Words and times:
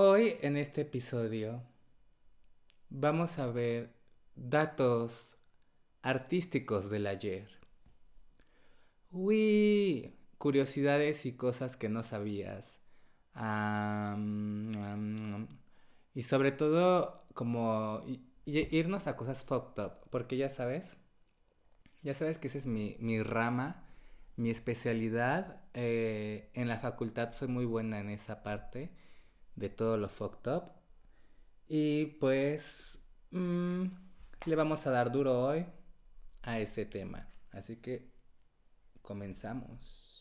Hoy 0.00 0.36
en 0.42 0.56
este 0.56 0.82
episodio 0.82 1.60
vamos 2.88 3.40
a 3.40 3.48
ver 3.48 3.96
datos 4.36 5.36
artísticos 6.02 6.88
del 6.88 7.08
ayer. 7.08 7.48
Uy, 9.10 10.14
curiosidades 10.38 11.26
y 11.26 11.32
cosas 11.32 11.76
que 11.76 11.88
no 11.88 12.04
sabías. 12.04 12.78
y 16.14 16.22
sobre 16.22 16.52
todo 16.52 17.12
como 17.34 18.00
irnos 18.46 19.08
a 19.08 19.16
cosas 19.16 19.44
fucked 19.44 19.82
up, 19.82 19.92
porque 20.10 20.36
ya 20.36 20.48
sabes, 20.48 20.96
ya 22.02 22.14
sabes 22.14 22.38
que 22.38 22.46
esa 22.46 22.58
es 22.58 22.66
mi, 22.66 22.96
mi 23.00 23.20
rama, 23.20 23.84
mi 24.36 24.50
especialidad. 24.50 25.60
Eh, 25.74 26.52
en 26.54 26.68
la 26.68 26.78
facultad 26.78 27.32
soy 27.32 27.48
muy 27.48 27.64
buena 27.64 27.98
en 27.98 28.10
esa 28.10 28.44
parte 28.44 28.92
de 29.58 29.68
todo 29.68 29.96
lo 29.96 30.08
fucked 30.08 30.50
up. 30.50 30.72
Y 31.68 32.06
pues 32.20 32.98
mm, 33.30 33.84
le 34.46 34.56
vamos 34.56 34.86
a 34.86 34.90
dar 34.90 35.10
duro 35.12 35.40
hoy 35.44 35.66
a 36.42 36.60
este 36.60 36.86
tema. 36.86 37.28
Así 37.50 37.76
que 37.76 38.10
comenzamos. 39.02 40.14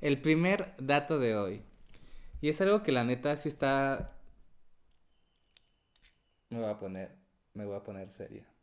El 0.00 0.20
primer 0.20 0.74
dato 0.78 1.18
de 1.18 1.36
hoy. 1.36 1.62
Y 2.40 2.48
es 2.48 2.60
algo 2.60 2.82
que 2.82 2.92
la 2.92 3.04
neta 3.04 3.36
sí 3.36 3.48
está... 3.48 4.12
Me 6.50 6.60
voy 6.60 6.70
a 6.70 6.78
poner, 6.78 7.16
me 7.54 7.64
voy 7.66 7.76
a 7.76 7.82
poner 7.82 8.10
seria. 8.10 8.53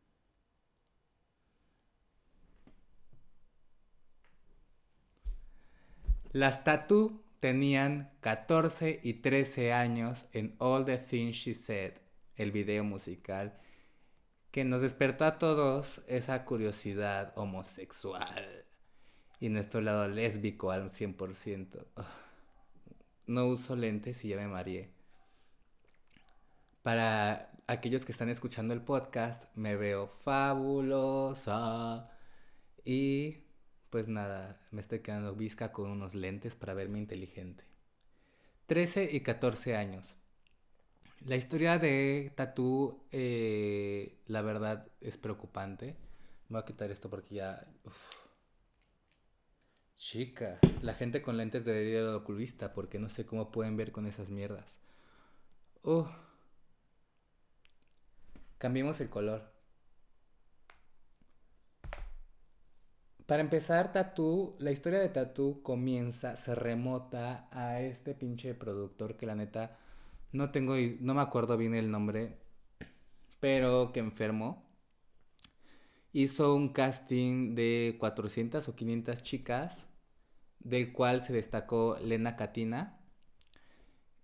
Las 6.34 6.64
Tattoo 6.64 7.22
tenían 7.42 8.10
14 8.22 9.02
y 9.04 9.16
13 9.16 9.74
años 9.74 10.28
en 10.32 10.56
All 10.60 10.86
the 10.86 10.98
Things 10.98 11.36
She 11.36 11.54
Said, 11.54 11.96
el 12.38 12.54
video 12.54 12.86
musical, 12.86 13.60
que 14.52 14.64
nos 14.64 14.82
despertó 14.82 15.26
a 15.26 15.38
todos 15.38 16.02
esa 16.08 16.46
curiosidad 16.46 17.34
homosexual 17.36 18.66
y 19.42 19.50
nuestro 19.50 19.82
lado 19.82 20.08
lésbico 20.08 20.72
al 20.72 20.90
100%. 20.90 21.86
No 23.28 23.48
uso 23.48 23.76
lentes 23.76 24.24
y 24.24 24.30
ya 24.30 24.38
me 24.38 24.48
mareé. 24.48 24.90
Para 26.82 27.52
aquellos 27.68 28.06
que 28.06 28.14
están 28.14 28.30
escuchando 28.30 28.74
el 28.74 28.82
podcast, 28.82 29.54
me 29.56 29.76
veo 29.76 30.08
fabulosa. 30.08 32.10
Y 32.86 33.51
pues 33.92 34.08
nada, 34.08 34.58
me 34.72 34.82
estoy 34.82 35.00
quedando 35.00 35.36
visca 35.36 35.72
con 35.74 35.92
unos 35.92 36.16
lentes 36.16 36.56
para 36.56 36.74
verme 36.74 36.98
inteligente. 36.98 37.66
13 38.68 39.10
y 39.12 39.20
14 39.20 39.76
años. 39.76 40.18
La 41.26 41.36
historia 41.36 41.78
de 41.78 42.32
Tatú, 42.36 43.04
eh, 43.12 44.18
la 44.28 44.42
verdad, 44.42 44.88
es 45.02 45.18
preocupante. 45.18 45.98
Voy 46.48 46.62
a 46.62 46.66
quitar 46.66 46.90
esto 46.90 47.10
porque 47.10 47.36
ya... 47.36 47.68
Chica, 49.98 50.58
la 50.82 50.96
gente 50.96 51.22
con 51.22 51.38
lentes 51.38 51.64
debería 51.64 52.00
ir 52.00 52.06
al 52.08 52.16
oculista 52.16 52.74
porque 52.74 52.98
no 52.98 53.10
sé 53.10 53.26
cómo 53.26 53.52
pueden 53.52 53.78
ver 53.78 53.92
con 53.92 54.08
esas 54.08 54.30
mierdas. 54.30 54.78
Uh. 55.84 56.06
Cambiemos 58.58 59.00
el 59.02 59.10
color. 59.10 59.51
Para 63.32 63.44
empezar, 63.44 63.94
Tatú, 63.94 64.58
la 64.60 64.72
historia 64.72 65.00
de 65.00 65.08
Tatú 65.08 65.62
comienza, 65.64 66.36
se 66.36 66.54
remota 66.54 67.48
a 67.50 67.80
este 67.80 68.14
pinche 68.14 68.54
productor 68.56 69.16
que 69.16 69.26
la 69.26 69.36
neta 69.36 69.80
no 70.34 70.52
tengo, 70.52 70.76
no 71.00 71.14
me 71.14 71.22
acuerdo 71.22 71.56
bien 71.56 71.74
el 71.74 71.90
nombre, 71.90 72.40
pero 73.40 73.94
que 73.94 74.02
enfermo. 74.02 74.70
Hizo 76.12 76.54
un 76.54 76.74
casting 76.74 77.56
de 77.56 77.96
400 78.02 78.68
o 78.68 78.76
500 78.76 79.24
chicas 79.24 79.88
del 80.60 80.92
cual 80.92 81.22
se 81.22 81.32
destacó 81.32 81.98
Lena 82.04 82.36
Katina. 82.36 83.00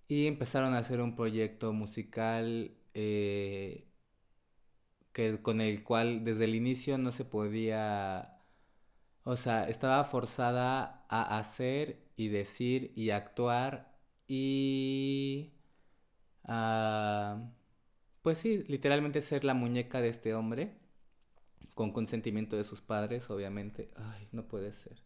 Y 0.09 0.27
empezaron 0.27 0.73
a 0.73 0.79
hacer 0.79 0.99
un 0.99 1.15
proyecto 1.15 1.71
musical 1.71 2.75
eh, 2.93 3.87
que, 5.13 5.41
con 5.41 5.61
el 5.61 5.85
cual 5.85 6.25
desde 6.25 6.43
el 6.43 6.55
inicio 6.55 6.97
no 6.97 7.13
se 7.13 7.23
podía, 7.23 8.36
o 9.29 9.35
sea, 9.35 9.67
estaba 9.67 10.05
forzada 10.05 11.05
a 11.09 11.37
hacer 11.37 11.99
y 12.15 12.29
decir 12.29 12.93
y 12.95 13.09
actuar 13.09 13.93
y... 14.25 15.51
pues 18.21 18.37
sí, 18.37 18.63
literalmente 18.69 19.21
ser 19.21 19.43
la 19.43 19.53
muñeca 19.53 19.99
de 19.99 20.07
este 20.07 20.33
hombre, 20.33 20.77
con 21.73 21.91
consentimiento 21.91 22.55
de 22.55 22.63
sus 22.63 22.79
padres, 22.79 23.29
obviamente. 23.29 23.91
Ay, 23.97 24.29
no 24.31 24.47
puede 24.47 24.71
ser. 24.71 25.03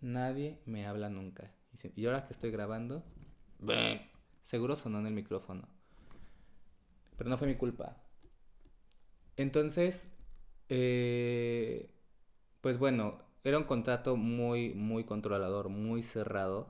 Nadie 0.00 0.62
me 0.64 0.86
habla 0.86 1.10
nunca. 1.10 1.54
Y 1.96 2.06
ahora 2.06 2.24
que 2.24 2.32
estoy 2.32 2.50
grabando, 2.50 3.04
seguro 4.40 4.74
sonó 4.74 5.00
en 5.00 5.06
el 5.06 5.12
micrófono. 5.12 5.68
Pero 7.18 7.28
no 7.28 7.36
fue 7.36 7.46
mi 7.46 7.56
culpa. 7.56 8.02
Entonces, 9.36 10.08
eh, 10.70 11.90
pues 12.62 12.78
bueno, 12.78 13.23
era 13.44 13.58
un 13.58 13.64
contrato 13.64 14.16
muy, 14.16 14.74
muy 14.74 15.04
controlador, 15.04 15.68
muy 15.68 16.02
cerrado. 16.02 16.68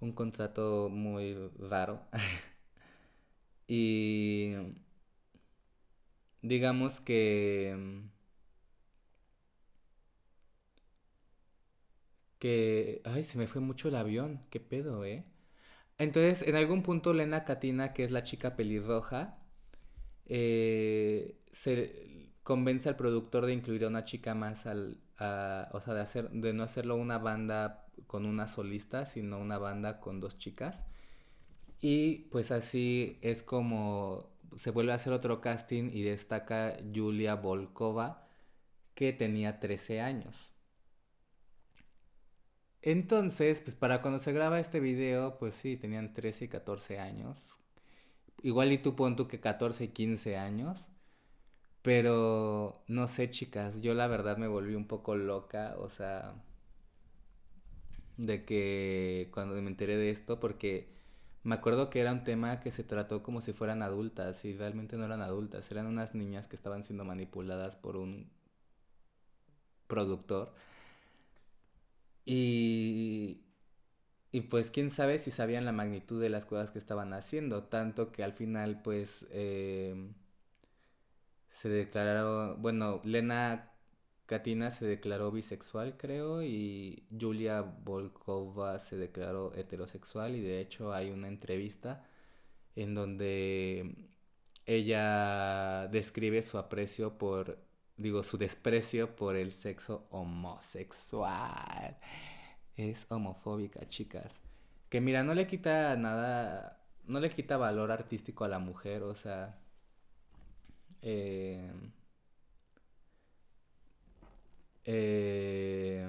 Un 0.00 0.12
contrato 0.12 0.88
muy 0.90 1.36
raro. 1.58 2.00
y 3.68 4.54
digamos 6.42 7.00
que 7.00 7.76
que, 12.38 13.02
ay, 13.04 13.24
se 13.24 13.38
me 13.38 13.46
fue 13.46 13.60
mucho 13.60 13.88
el 13.88 13.96
avión, 13.96 14.42
qué 14.50 14.60
pedo, 14.60 15.04
¿eh? 15.04 15.24
Entonces, 15.98 16.46
en 16.48 16.56
algún 16.56 16.82
punto 16.82 17.12
Lena 17.12 17.44
Katina, 17.44 17.94
que 17.94 18.04
es 18.04 18.10
la 18.12 18.22
chica 18.24 18.56
pelirroja, 18.56 19.38
eh, 20.26 21.38
se 21.52 22.17
convence 22.48 22.88
al 22.88 22.96
productor 22.96 23.44
de 23.44 23.52
incluir 23.52 23.84
a 23.84 23.88
una 23.88 24.04
chica 24.04 24.34
más 24.34 24.64
al, 24.64 24.96
o 25.72 25.80
sea, 25.82 25.92
de 25.92 26.00
hacer, 26.00 26.30
de 26.30 26.54
no 26.54 26.62
hacerlo 26.62 26.96
una 26.96 27.18
banda 27.18 27.86
con 28.06 28.24
una 28.24 28.48
solista, 28.48 29.04
sino 29.04 29.38
una 29.38 29.58
banda 29.58 30.00
con 30.00 30.18
dos 30.18 30.38
chicas. 30.38 30.82
Y 31.82 32.30
pues 32.30 32.50
así 32.50 33.18
es 33.20 33.42
como 33.42 34.30
se 34.56 34.70
vuelve 34.70 34.92
a 34.92 34.94
hacer 34.94 35.12
otro 35.12 35.42
casting 35.42 35.90
y 35.92 36.02
destaca 36.02 36.78
Julia 36.94 37.34
Volkova, 37.34 38.26
que 38.94 39.12
tenía 39.12 39.60
13 39.60 40.00
años. 40.00 40.54
Entonces, 42.80 43.60
pues 43.60 43.76
para 43.76 44.00
cuando 44.00 44.18
se 44.20 44.32
graba 44.32 44.58
este 44.58 44.80
video, 44.80 45.36
pues 45.38 45.52
sí, 45.54 45.76
tenían 45.76 46.14
13 46.14 46.46
y 46.46 46.48
14 46.48 46.98
años. 46.98 47.58
Igual 48.42 48.72
y 48.72 48.78
tú 48.78 48.96
pon 48.96 49.16
tú 49.16 49.28
que 49.28 49.38
14 49.38 49.84
y 49.84 49.88
15 49.88 50.38
años. 50.38 50.87
Pero 51.82 52.82
no 52.88 53.06
sé, 53.08 53.30
chicas, 53.30 53.80
yo 53.80 53.94
la 53.94 54.06
verdad 54.06 54.36
me 54.36 54.46
volví 54.48 54.74
un 54.74 54.86
poco 54.86 55.16
loca, 55.16 55.74
o 55.78 55.88
sea, 55.88 56.34
de 58.16 58.44
que 58.44 59.28
cuando 59.32 59.60
me 59.62 59.68
enteré 59.70 59.96
de 59.96 60.10
esto, 60.10 60.40
porque 60.40 60.88
me 61.44 61.54
acuerdo 61.54 61.88
que 61.90 62.00
era 62.00 62.12
un 62.12 62.24
tema 62.24 62.60
que 62.60 62.70
se 62.70 62.84
trató 62.84 63.22
como 63.22 63.40
si 63.40 63.52
fueran 63.52 63.82
adultas 63.82 64.44
y 64.44 64.54
realmente 64.56 64.96
no 64.96 65.04
eran 65.04 65.22
adultas, 65.22 65.70
eran 65.70 65.86
unas 65.86 66.14
niñas 66.14 66.48
que 66.48 66.56
estaban 66.56 66.82
siendo 66.84 67.04
manipuladas 67.04 67.76
por 67.76 67.96
un 67.96 68.28
productor. 69.86 70.52
Y, 72.24 73.40
y 74.32 74.42
pues 74.42 74.70
quién 74.70 74.90
sabe 74.90 75.18
si 75.18 75.30
sabían 75.30 75.64
la 75.66 75.72
magnitud 75.72 76.20
de 76.22 76.30
las 76.30 76.46
cosas 76.46 76.70
que 76.72 76.78
estaban 76.78 77.12
haciendo, 77.14 77.64
tanto 77.64 78.12
que 78.12 78.24
al 78.24 78.32
final 78.34 78.82
pues 78.82 79.26
em, 79.32 80.14
se 81.58 81.68
declararon, 81.68 82.62
bueno, 82.62 83.00
Lena 83.02 83.72
Katina 84.26 84.70
se 84.70 84.86
declaró 84.86 85.32
bisexual 85.32 85.96
creo 85.96 86.44
y 86.44 87.02
Julia 87.20 87.62
Volkova 87.62 88.78
se 88.78 88.96
declaró 88.96 89.52
heterosexual 89.56 90.36
y 90.36 90.40
de 90.40 90.60
hecho 90.60 90.92
hay 90.92 91.10
una 91.10 91.26
entrevista 91.26 92.04
en 92.76 92.94
donde 92.94 93.96
ella 94.66 95.88
describe 95.88 96.42
su 96.42 96.58
aprecio 96.58 97.18
por 97.18 97.58
digo, 97.96 98.22
su 98.22 98.38
desprecio 98.38 99.16
por 99.16 99.34
el 99.34 99.50
sexo 99.50 100.06
homosexual. 100.10 101.98
Es 102.76 103.06
homofóbica, 103.10 103.88
chicas. 103.88 104.40
Que 104.88 105.00
mira, 105.00 105.24
no 105.24 105.34
le 105.34 105.48
quita 105.48 105.96
nada, 105.96 106.80
no 107.06 107.18
le 107.18 107.30
quita 107.30 107.56
valor 107.56 107.90
artístico 107.90 108.44
a 108.44 108.48
la 108.48 108.60
mujer, 108.60 109.02
o 109.02 109.14
sea... 109.16 109.58
Eh, 111.10 111.70
eh, 114.84 116.04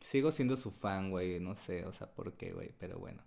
Sigo 0.00 0.30
siendo 0.30 0.56
su 0.56 0.70
fan, 0.70 1.10
güey. 1.10 1.40
No 1.40 1.54
sé, 1.54 1.84
o 1.86 1.92
sea, 1.92 2.08
por 2.14 2.34
qué, 2.34 2.52
güey. 2.52 2.72
Pero 2.78 2.98
bueno. 2.98 3.22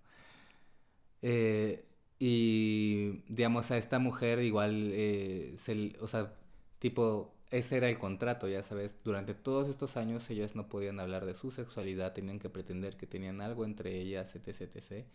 Eh, 1.22 1.86
y, 2.19 3.24
digamos, 3.28 3.72
a 3.72 3.78
esta 3.78 4.00
mujer 4.00 4.40
igual, 4.40 4.92
eh, 4.94 5.56
se, 5.57 5.96
o 6.01 6.07
sea, 6.07 6.34
tipo, 6.80 7.34
ese 7.51 7.78
era 7.78 7.90
el 7.90 8.00
contrato, 8.00 8.48
ya 8.48 8.63
sabes. 8.63 8.96
Durante 9.04 9.34
todos 9.34 9.68
estos 9.69 9.98
años 9.98 10.30
ellas 10.30 10.56
no 10.56 10.69
podían 10.69 11.00
hablar 11.00 11.25
de 11.25 11.36
su 11.36 11.51
sexualidad, 11.51 12.13
tenían 12.13 12.40
que 12.40 12.50
pretender 12.50 12.98
que 12.98 13.07
tenían 13.07 13.42
algo 13.42 13.66
entre 13.66 14.00
ellas, 14.00 14.36
etc, 14.36 14.62
etc. 14.75 15.06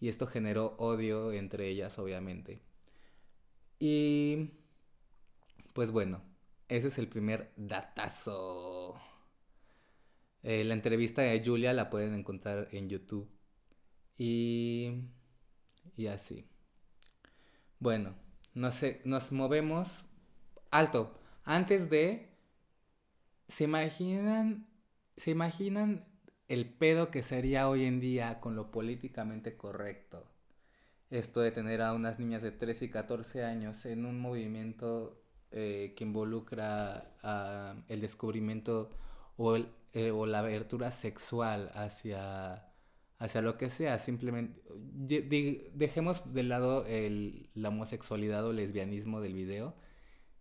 Y 0.00 0.08
esto 0.08 0.26
generó 0.26 0.74
odio 0.78 1.32
entre 1.32 1.68
ellas, 1.68 1.98
obviamente. 1.98 2.60
Y, 3.78 4.50
pues 5.72 5.90
bueno, 5.90 6.22
ese 6.68 6.88
es 6.88 6.98
el 6.98 7.08
primer 7.08 7.52
datazo. 7.56 9.00
Eh, 10.42 10.64
la 10.64 10.74
entrevista 10.74 11.22
de 11.22 11.42
Julia 11.44 11.72
la 11.72 11.90
pueden 11.90 12.14
encontrar 12.14 12.68
en 12.72 12.88
YouTube. 12.88 13.30
Y, 14.16 15.04
y 15.96 16.06
así. 16.06 16.48
Bueno, 17.78 18.14
no 18.54 18.70
sé, 18.70 19.00
nos 19.04 19.32
movemos. 19.32 20.04
Alto. 20.70 21.18
Antes 21.44 21.90
de. 21.90 22.28
¿Se 23.48 23.64
imaginan? 23.64 24.66
¿Se 25.16 25.30
imaginan 25.30 26.06
el 26.48 26.68
pedo 26.68 27.10
que 27.10 27.22
sería 27.22 27.68
hoy 27.68 27.84
en 27.84 28.00
día 28.00 28.40
con 28.40 28.56
lo 28.56 28.70
políticamente 28.70 29.56
correcto? 29.56 30.26
Esto 31.10 31.40
de 31.40 31.52
tener 31.52 31.82
a 31.82 31.92
unas 31.92 32.18
niñas 32.18 32.42
de 32.42 32.52
13 32.52 32.86
y 32.86 32.90
14 32.90 33.44
años 33.44 33.84
en 33.84 34.06
un 34.06 34.18
movimiento 34.18 35.21
eh, 35.52 35.94
que 35.96 36.04
involucra 36.04 37.14
el 37.88 38.00
descubrimiento 38.00 38.90
o 39.36 39.56
el 39.56 39.68
eh, 39.94 40.10
o 40.10 40.24
la 40.24 40.38
abertura 40.38 40.90
sexual 40.90 41.70
hacia, 41.74 42.66
hacia 43.18 43.42
lo 43.42 43.58
que 43.58 43.68
sea. 43.68 43.98
Simplemente 43.98 44.62
dejemos 45.74 46.32
de 46.32 46.42
lado 46.44 46.86
el, 46.86 47.50
la 47.52 47.68
homosexualidad 47.68 48.46
o 48.46 48.54
lesbianismo 48.54 49.20
del 49.20 49.34
video 49.34 49.74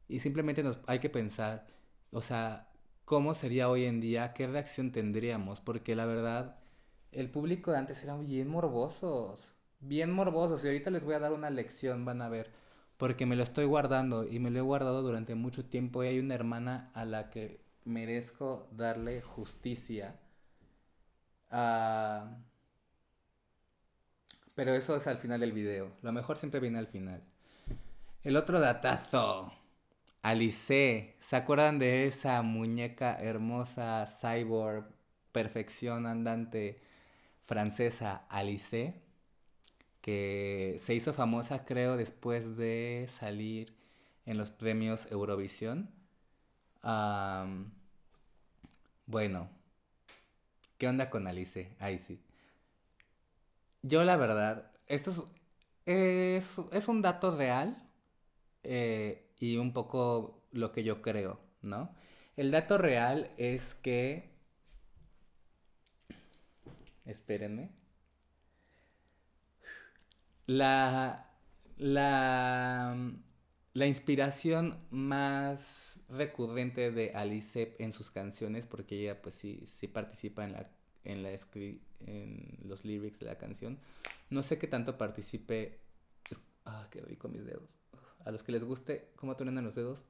y 0.07 0.19
simplemente 0.19 0.63
nos, 0.63 0.79
hay 0.87 0.99
que 0.99 1.09
pensar, 1.09 1.67
o 2.11 2.21
sea, 2.21 2.69
cómo 3.03 3.33
sería 3.33 3.69
hoy 3.69 3.83
en 3.83 3.99
día, 3.99 4.33
qué 4.33 4.47
reacción 4.47 4.93
tendríamos, 4.93 5.59
porque 5.59 5.97
la 5.97 6.05
verdad, 6.05 6.57
el 7.11 7.29
público 7.29 7.71
de 7.71 7.79
antes 7.79 8.03
era 8.03 8.15
bien 8.15 8.47
morbosos, 8.47 9.55
bien 9.81 10.13
morbosos, 10.13 10.63
y 10.63 10.67
ahorita 10.67 10.91
les 10.91 11.03
voy 11.03 11.15
a 11.15 11.19
dar 11.19 11.33
una 11.33 11.49
lección, 11.49 12.05
van 12.05 12.21
a 12.21 12.29
ver, 12.29 12.51
porque 13.01 13.25
me 13.25 13.35
lo 13.35 13.41
estoy 13.41 13.65
guardando 13.65 14.27
y 14.27 14.37
me 14.37 14.51
lo 14.51 14.59
he 14.59 14.61
guardado 14.61 15.01
durante 15.01 15.33
mucho 15.33 15.65
tiempo 15.65 16.03
y 16.03 16.07
hay 16.07 16.19
una 16.19 16.35
hermana 16.35 16.91
a 16.93 17.03
la 17.03 17.31
que 17.31 17.59
merezco 17.83 18.67
darle 18.73 19.23
justicia. 19.23 20.19
Ah, 21.49 22.37
pero 24.53 24.75
eso 24.75 24.95
es 24.95 25.07
al 25.07 25.17
final 25.17 25.39
del 25.39 25.51
video. 25.51 25.91
Lo 26.03 26.11
mejor 26.11 26.37
siempre 26.37 26.59
viene 26.59 26.77
al 26.77 26.85
final. 26.85 27.23
El 28.23 28.37
otro 28.37 28.59
datazo. 28.59 29.51
Alice. 30.21 31.15
¿Se 31.19 31.35
acuerdan 31.35 31.79
de 31.79 32.05
esa 32.05 32.39
muñeca 32.43 33.17
hermosa, 33.19 34.05
cyborg, 34.05 34.85
perfección 35.31 36.05
andante 36.05 36.79
francesa, 37.41 38.27
Alice? 38.29 39.01
Que 40.01 40.77
se 40.79 40.95
hizo 40.95 41.13
famosa, 41.13 41.65
creo, 41.65 41.97
después 41.97 42.57
de 42.57 43.07
salir 43.09 43.75
en 44.25 44.37
los 44.37 44.51
premios 44.51 45.07
Eurovisión 45.11 45.89
bueno, 49.05 49.49
¿qué 50.77 50.87
onda 50.87 51.09
con 51.09 51.27
Alice? 51.27 51.75
Ahí 51.79 51.99
sí. 51.99 52.19
Yo 53.83 54.03
la 54.03 54.17
verdad, 54.17 54.71
esto 54.87 55.11
es, 55.85 56.57
es, 56.71 56.87
un 56.87 57.01
dato 57.01 57.35
real 57.35 57.89
eh, 58.63 59.31
y 59.39 59.57
un 59.57 59.73
poco 59.73 60.43
lo 60.51 60.71
que 60.71 60.83
yo 60.83 61.01
creo, 61.01 61.39
¿no? 61.61 61.93
El 62.37 62.51
dato 62.51 62.77
real 62.77 63.31
es 63.37 63.75
que... 63.75 64.29
Espérenme. 67.05 67.71
La... 70.51 71.29
La... 71.77 72.95
La 73.73 73.87
inspiración 73.87 74.77
más 74.89 75.97
recurrente 76.09 76.91
de 76.91 77.13
Alice 77.13 77.77
en 77.79 77.93
sus 77.93 78.11
canciones, 78.11 78.67
porque 78.67 78.99
ella 78.99 79.21
pues 79.21 79.35
sí, 79.35 79.63
sí 79.65 79.87
participa 79.87 80.43
en 80.43 80.51
la 80.51 80.69
en 81.05 81.23
la 81.23 81.29
en 81.31 82.59
los 82.65 82.83
lyrics 82.83 83.19
de 83.19 83.27
la 83.27 83.37
canción. 83.37 83.79
No 84.29 84.43
sé 84.43 84.57
qué 84.57 84.67
tanto 84.67 84.97
participe. 84.97 85.79
Ah, 86.65 86.87
qué 86.91 87.01
rico 87.01 87.29
mis 87.29 87.45
dedos. 87.45 87.77
A 88.25 88.31
los 88.31 88.43
que 88.43 88.51
les 88.51 88.65
guste 88.65 89.09
cómo 89.15 89.37
truenan 89.37 89.63
los 89.63 89.75
dedos. 89.75 90.03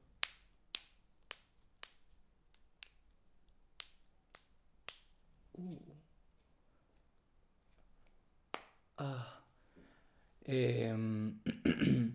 Uh. 5.53 5.77
Ah. 8.97 9.30
Eh, 10.45 10.93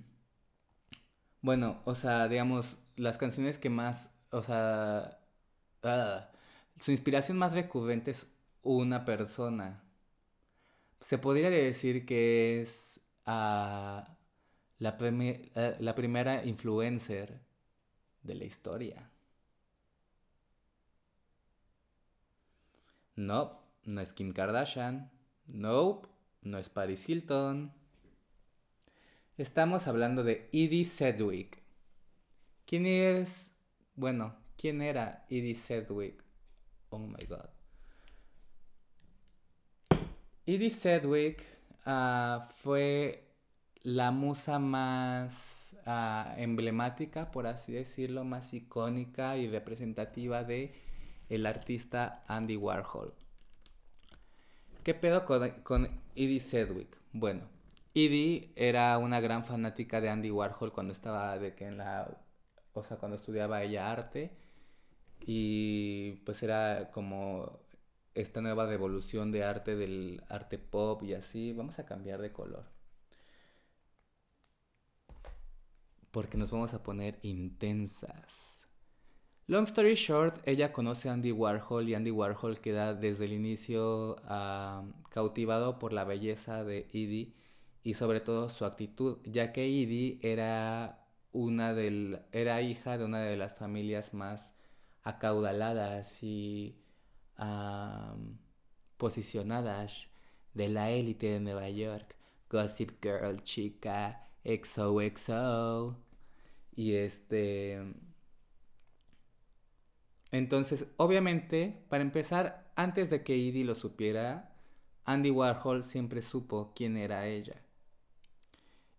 Bueno, 1.43 1.81
o 1.85 1.95
sea, 1.95 2.29
digamos, 2.29 2.77
las 2.97 3.19
canciones 3.19 3.59
que 3.59 3.71
más, 3.71 4.11
o 4.31 4.43
sea, 4.43 5.19
ah, 5.83 6.31
su 6.81 6.91
inspiración 6.93 7.39
más 7.39 7.53
recurrente 7.53 8.11
es 8.13 8.27
una 8.63 9.05
persona. 9.05 9.83
Se 11.01 11.19
podría 11.19 11.51
decir 11.51 12.05
que 12.07 12.61
es 12.61 13.01
ah, 13.27 14.17
la, 14.79 14.97
eh, 15.01 15.77
la 15.81 15.95
primera 15.95 16.45
influencer 16.45 17.41
de 18.23 18.35
la 18.35 18.45
historia. 18.45 19.11
No, 23.29 23.39
no 23.85 24.01
es 24.01 24.13
Kim 24.13 24.33
Kardashian. 24.33 25.11
Nope, 25.49 26.09
no 26.43 26.59
es 26.59 26.69
Paris 26.69 27.09
Hilton. 27.09 27.73
Estamos 29.39 29.87
hablando 29.87 30.25
de 30.25 30.49
Edie 30.51 30.87
Sedgwick. 30.87 31.63
¿Quién 32.65 32.87
es? 32.87 33.53
Bueno, 33.95 34.35
¿quién 34.57 34.81
era 34.81 35.27
Edie 35.29 35.55
Sedgwick? 35.55 36.25
Oh 36.89 36.99
my 36.99 37.23
god. 37.29 37.51
Edie 40.47 40.71
Sedgwick 40.71 41.45
ah, 41.85 42.49
fue 42.63 43.29
la 43.83 44.11
musa 44.11 44.59
más 44.59 45.77
ah, 45.85 46.35
emblemática, 46.39 47.31
por 47.31 47.47
así 47.47 47.73
decirlo, 47.73 48.25
más 48.25 48.55
icónica 48.55 49.37
y 49.37 49.49
representativa 49.49 50.45
de 50.45 50.73
el 51.29 51.45
artista 51.45 52.25
Andy 52.27 52.57
Warhol. 52.57 53.13
¿Qué 54.83 54.95
pedo 54.95 55.27
con, 55.27 55.51
con 55.63 55.91
Edie 56.15 56.41
Sedgwick? 56.41 56.97
Bueno, 57.13 57.55
Edie 57.97 58.53
era 58.57 58.99
una 58.99 59.21
gran 59.21 59.47
fanática 59.47 60.03
de 60.03 60.11
Andy 60.11 60.31
Warhol 60.31 60.71
cuando 60.71 60.93
estaba 60.93 61.39
de 61.39 61.55
que 61.55 61.67
en 61.67 61.79
la, 61.79 62.19
o 62.75 62.83
sea, 62.83 62.99
cuando 62.99 63.17
estudiaba 63.17 63.63
ella 63.63 63.91
arte 63.91 64.37
y 65.21 66.13
pues 66.27 66.43
era 66.43 66.91
como 66.93 67.59
esta 68.15 68.43
nueva 68.43 68.67
devolución 68.67 69.33
de 69.33 69.45
arte 69.45 69.77
del 69.77 70.23
arte 70.29 70.59
pop 70.59 71.03
y 71.05 71.15
así, 71.15 71.55
vamos 71.55 71.79
a 71.79 71.87
cambiar 71.87 72.21
de 72.21 72.33
color. 72.33 72.65
Porque 76.11 76.37
nos 76.37 76.51
vamos 76.51 76.75
a 76.75 76.83
poner 76.83 77.19
intensas. 77.23 78.67
Long 79.47 79.65
story 79.65 79.95
short, 79.95 80.47
ella 80.47 80.71
conoce 80.73 81.09
a 81.09 81.15
Andy 81.15 81.33
Warhol 81.33 81.89
y 81.89 81.95
Andy 81.95 82.11
Warhol 82.11 82.61
queda 82.61 82.93
desde 82.95 83.25
el 83.25 83.33
inicio 83.33 84.17
ah, 84.25 84.85
cautivado 85.09 85.79
por 85.79 85.95
la 85.95 86.05
belleza 86.05 86.63
de 86.63 86.89
Edie 86.93 87.37
y 87.87 87.95
sobre 87.95 88.19
todo 88.21 88.49
su 88.49 88.65
actitud, 88.65 89.19
ya 89.23 89.53
que 89.53 89.65
Edie 89.65 90.19
era, 90.21 91.07
una 91.31 91.73
del, 91.73 92.21
era 92.33 92.61
hija 92.61 92.99
de 92.99 93.05
una 93.05 93.21
de 93.21 93.37
las 93.37 93.55
familias 93.55 94.13
más 94.13 94.53
acaudaladas 95.05 96.21
y 96.25 96.75
posicionadas 98.97 100.11
de 100.53 100.69
la 100.69 100.91
élite 100.91 101.29
de 101.29 101.39
Nueva 101.39 101.71
York. 101.71 102.17
Gossip 102.51 103.01
Girl, 103.01 103.41
chica, 103.45 104.31
XOXO. 104.45 105.97
Y 106.75 106.95
este... 106.95 107.95
Entonces, 110.33 110.89
obviamente, 110.97 111.85
para 111.89 112.03
empezar, 112.03 112.73
antes 112.75 113.11
de 113.11 113.23
que 113.23 113.35
Edie 113.35 113.65
lo 113.65 113.77
supiera, 113.77 114.57
Andy 115.05 115.31
Warhol 115.31 115.85
siempre 115.85 116.21
supo 116.21 116.73
quién 116.75 116.97
era 116.97 117.29
ella. 117.29 117.63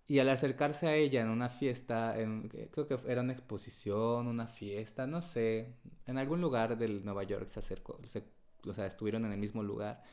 Y 0.07 0.19
al 0.19 0.29
acercarse 0.29 0.87
a 0.87 0.95
ella 0.95 1.21
en 1.21 1.29
una 1.29 1.49
fiesta, 1.49 2.17
en, 2.19 2.49
creo 2.71 2.87
que 2.87 2.97
era 3.07 3.21
una 3.21 3.33
exposición, 3.33 4.27
una 4.27 4.47
fiesta, 4.47 5.05
no 5.05 5.21
sé, 5.21 5.75
en 6.05 6.17
algún 6.17 6.39
lugar 6.41 6.77
del 6.77 7.03
Nueva 7.03 7.23
York 7.23 7.47
se 7.47 7.59
acercó, 7.59 7.99
se, 8.05 8.23
o 8.65 8.73
sea, 8.73 8.85
estuvieron 8.87 9.25
en 9.25 9.33
el 9.33 9.39
mismo 9.39 9.63
lugar. 9.63 10.03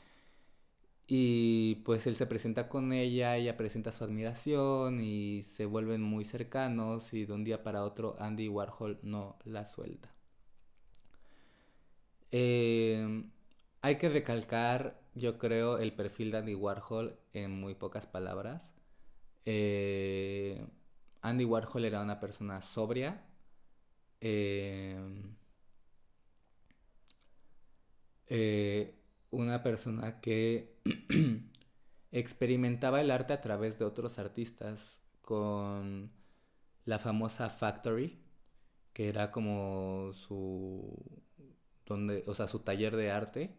Y 1.07 1.77
pues 1.85 2.07
él 2.07 2.17
se 2.17 2.27
presenta 2.27 2.69
con 2.69 2.93
ella, 2.93 3.37
ella 3.37 3.57
presenta 3.57 3.93
su 3.93 4.05
admiración 4.05 5.01
y 5.01 5.43
se 5.43 5.67
vuelven 5.67 6.01
muy 6.03 6.25
cercanos 6.25 7.13
y 7.13 7.27
de 7.27 7.33
un 7.35 7.45
día 7.45 7.63
para 7.63 7.85
otro 7.85 8.17
Andy 8.19 8.49
Warhol 8.49 8.99
no 9.03 9.39
la 9.45 9.67
suelta. 9.67 10.11
Eh, 12.33 13.25
hay 13.83 13.97
que 13.99 14.09
recalcar, 14.09 15.01
yo 15.15 15.39
creo, 15.39 15.79
el 15.79 15.93
perfil 15.95 16.31
de 16.31 16.39
Andy 16.39 16.55
Warhol 16.55 17.19
en 17.33 17.53
muy 17.61 17.75
pocas 17.75 18.07
palabras. 18.07 18.74
Eh, 19.45 20.67
Andy 21.23 21.45
Warhol 21.45 21.85
era 21.85 22.03
una 22.03 22.21
persona 22.21 22.61
sobria. 22.61 23.25
Eh, 24.21 24.99
una 29.31 29.63
persona 29.63 30.21
que 30.21 30.81
experimentaba 32.13 33.01
el 33.01 33.11
arte 33.11 33.33
a 33.33 33.41
través 33.41 33.79
de 33.79 33.85
otros 33.85 34.19
artistas 34.19 35.03
con 35.23 36.13
la 36.85 36.99
famosa 36.99 37.51
Factory, 37.51 38.19
que 38.93 39.09
era 39.09 39.31
como 39.31 40.13
su 40.15 41.23
donde, 41.87 42.25
o 42.27 42.35
sea, 42.35 42.49
su 42.49 42.61
taller 42.61 42.97
de 42.97 43.11
arte, 43.11 43.57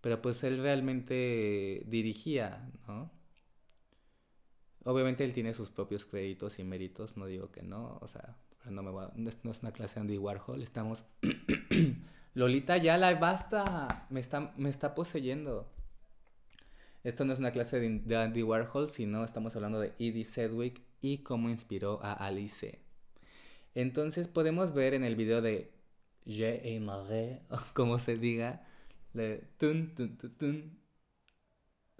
pero 0.00 0.22
pues 0.22 0.42
él 0.44 0.58
realmente 0.62 1.82
dirigía, 1.86 2.70
¿no? 2.86 3.10
Obviamente 4.84 5.24
él 5.24 5.32
tiene 5.32 5.54
sus 5.54 5.70
propios 5.70 6.06
créditos 6.06 6.58
y 6.58 6.64
méritos, 6.64 7.16
no 7.16 7.26
digo 7.26 7.50
que 7.50 7.62
no, 7.62 7.98
o 8.00 8.08
sea, 8.08 8.36
no 8.64 8.82
me 8.82 8.90
va, 8.90 9.12
no 9.16 9.28
es 9.28 9.62
una 9.62 9.72
clase 9.72 9.96
de 9.96 10.00
Andy 10.02 10.18
Warhol, 10.18 10.62
estamos 10.62 11.04
Lolita 12.34 12.76
ya 12.76 12.96
la 12.98 13.14
basta, 13.14 14.06
me 14.10 14.20
está 14.20 14.52
me 14.56 14.70
está 14.70 14.94
poseyendo. 14.94 15.68
Esto 17.04 17.24
no 17.24 17.32
es 17.32 17.38
una 17.38 17.52
clase 17.52 17.80
de, 17.80 18.16
Andy 18.16 18.42
Warhol, 18.42 18.88
sino 18.88 19.24
estamos 19.24 19.56
hablando 19.56 19.80
de 19.80 19.92
Edie 19.98 20.24
Sedgwick 20.24 20.82
y 21.00 21.18
cómo 21.18 21.48
inspiró 21.48 22.00
a 22.02 22.12
Alice. 22.12 22.80
Entonces 23.74 24.28
podemos 24.28 24.74
ver 24.74 24.94
en 24.94 25.04
el 25.04 25.16
video 25.16 25.40
de 25.40 25.72
Je 26.26 26.60
aimerais, 26.64 27.40
o 27.50 27.58
como 27.74 27.98
se 27.98 28.16
diga, 28.18 28.66
le 29.14 29.38
tun, 29.58 29.94
tun, 29.94 30.16
tun, 30.16 30.34
tun. 30.36 30.78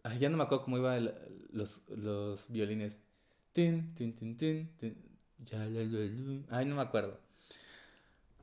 Ay, 0.02 0.18
ya 0.18 0.28
no 0.28 0.36
me 0.36 0.44
acuerdo 0.44 0.64
cómo 0.64 0.78
iban 0.78 1.12
los, 1.50 1.82
los 1.88 2.48
violines. 2.48 2.98
Tun, 3.52 3.94
tun, 3.94 4.12
tun, 4.14 4.36
tun, 4.36 4.68
tun. 4.78 4.96
Ya, 5.44 5.58
la, 5.58 5.82
la, 5.84 6.42
Ay, 6.50 6.66
no 6.66 6.76
me 6.76 6.82
acuerdo. 6.82 7.18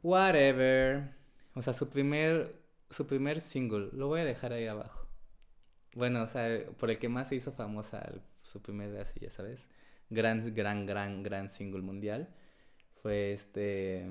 Whatever. 0.03 1.11
O 1.55 1.61
sea, 1.61 1.73
su 1.73 1.89
primer, 1.89 2.55
su 2.89 3.07
primer 3.07 3.41
single. 3.41 3.89
Lo 3.93 4.07
voy 4.07 4.21
a 4.21 4.25
dejar 4.25 4.53
ahí 4.53 4.67
abajo. 4.67 5.07
Bueno, 5.95 6.23
o 6.23 6.27
sea, 6.27 6.65
por 6.77 6.91
el 6.91 6.99
que 6.99 7.09
más 7.09 7.29
se 7.29 7.35
hizo 7.35 7.51
famosa 7.51 8.11
su 8.43 8.61
primer 8.61 8.95
así, 8.97 9.19
ya 9.19 9.29
sabes. 9.29 9.65
Gran, 10.09 10.53
gran, 10.53 10.85
gran, 10.85 11.23
gran 11.23 11.49
single 11.49 11.81
mundial. 11.81 12.29
Fue 13.01 13.33
este 13.33 14.07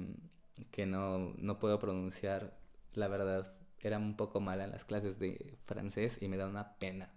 que 0.71 0.87
no, 0.87 1.35
no 1.39 1.59
puedo 1.59 1.79
pronunciar. 1.79 2.57
La 2.95 3.09
verdad, 3.09 3.53
era 3.81 3.99
un 3.99 4.17
poco 4.17 4.41
mala 4.41 4.65
en 4.65 4.71
las 4.71 4.85
clases 4.85 5.19
de 5.19 5.57
francés 5.65 6.19
y 6.21 6.29
me 6.29 6.37
da 6.37 6.49
una 6.49 6.77
pena. 6.79 7.13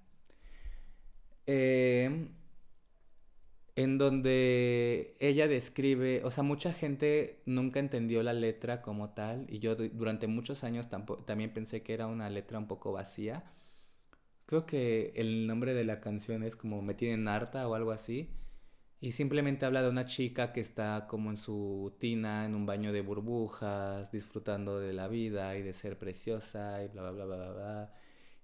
Eh, 1.47 2.29
en 3.75 3.97
donde 3.99 5.15
ella 5.19 5.47
describe, 5.47 6.23
o 6.23 6.31
sea, 6.31 6.43
mucha 6.43 6.73
gente 6.73 7.41
nunca 7.45 7.79
entendió 7.79 8.23
la 8.23 8.33
letra 8.33 8.81
como 8.81 9.11
tal 9.11 9.45
y 9.49 9.59
yo 9.59 9.75
durante 9.75 10.27
muchos 10.27 10.63
años 10.63 10.87
también 11.25 11.53
pensé 11.53 11.83
que 11.83 11.93
era 11.93 12.07
una 12.07 12.29
letra 12.29 12.57
un 12.57 12.67
poco 12.67 12.91
vacía 12.91 13.43
Creo 14.45 14.65
que 14.65 15.11
el 15.15 15.45
nombre 15.45 15.73
de 15.73 15.83
la 15.83 15.99
canción 16.01 16.41
es 16.43 16.55
como 16.55 16.81
Me 16.81 16.93
tienen 16.93 17.27
harta 17.27 17.67
o 17.67 17.75
algo 17.75 17.91
así. 17.91 18.29
Y 19.01 19.11
simplemente 19.13 19.65
habla 19.65 19.83
de 19.83 19.89
una 19.89 20.05
chica 20.05 20.53
que 20.53 20.61
está 20.61 21.07
como 21.07 21.29
en 21.31 21.37
su 21.37 21.95
tina, 21.99 22.45
en 22.45 22.55
un 22.55 22.65
baño 22.65 22.93
de 22.93 23.01
burbujas, 23.01 24.11
disfrutando 24.11 24.79
de 24.79 24.93
la 24.93 25.07
vida 25.07 25.57
y 25.57 25.63
de 25.63 25.73
ser 25.73 25.99
preciosa 25.99 26.83
y 26.83 26.87
bla, 26.89 27.11
bla, 27.11 27.25
bla, 27.25 27.37
bla, 27.37 27.51
bla. 27.53 27.93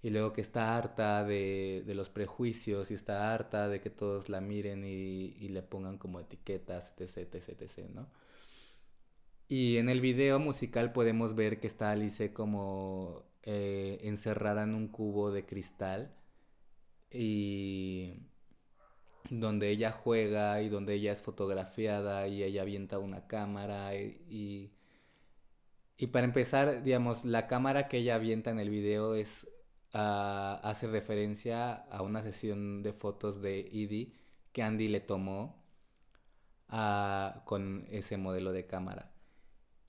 Y 0.04 0.12
luego 0.12 0.34
que 0.34 0.42
está 0.42 0.78
harta 0.78 1.24
de, 1.24 1.84
de 1.88 1.96
los 1.96 2.10
prejuicios 2.10 2.92
y 2.92 2.94
está 2.94 3.34
harta 3.34 3.68
de 3.70 3.82
que 3.82 3.90
todos 3.90 4.30
la 4.30 4.42
miren 4.42 4.84
y, 4.86 5.36
y 5.40 5.50
le 5.50 5.64
pongan 5.64 5.98
como 5.98 6.20
etiquetas, 6.20 6.94
etc, 6.98 7.34
etc, 7.34 7.62
etc, 7.62 7.90
¿no? 7.90 8.08
Y 9.48 9.78
en 9.78 9.90
el 9.90 10.02
video 10.02 10.40
musical 10.40 10.94
podemos 10.94 11.36
ver 11.36 11.60
que 11.60 11.68
está 11.68 11.92
Alice 11.92 12.34
como 12.34 13.24
eh, 13.44 14.00
encerrada 14.04 14.64
en 14.64 14.74
un 14.74 14.88
cubo 14.88 15.32
de 15.32 15.46
cristal 15.46 16.16
y 17.12 18.14
donde 19.30 19.70
ella 19.70 19.92
juega 19.92 20.62
y 20.62 20.70
donde 20.70 20.96
ella 20.96 21.12
es 21.12 21.22
fotografiada 21.22 22.28
y 22.28 22.44
ella 22.44 22.62
avienta 22.64 23.00
una 23.00 23.28
cámara 23.28 23.96
y, 23.96 24.72
y, 25.98 26.08
para 26.08 26.26
empezar, 26.26 26.84
digamos, 26.84 27.26
la 27.26 27.48
cámara 27.48 27.88
que 27.88 27.98
ella 27.98 28.16
avienta 28.16 28.52
en 28.52 28.60
el 28.60 28.70
video 28.70 29.16
es 29.16 29.48
ah, 29.94 30.60
hace 30.64 30.88
referencia 30.88 31.74
a 31.74 32.02
una 32.02 32.24
sesión 32.24 32.84
de 32.84 32.94
fotos 32.94 33.42
de 33.42 33.62
Edie 33.62 34.14
que 34.52 34.64
Andy 34.64 34.88
le 34.88 35.00
tomó 35.02 35.64
ah, 36.70 37.44
con 37.46 37.86
ese 37.90 38.18
modelo 38.18 38.52
de 38.54 38.66
cámara. 38.68 39.12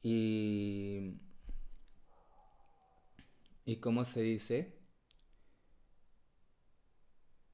Y 0.02 1.20
¿Y 3.66 3.76
cómo 3.76 4.04
se 4.04 4.20
dice? 4.22 4.74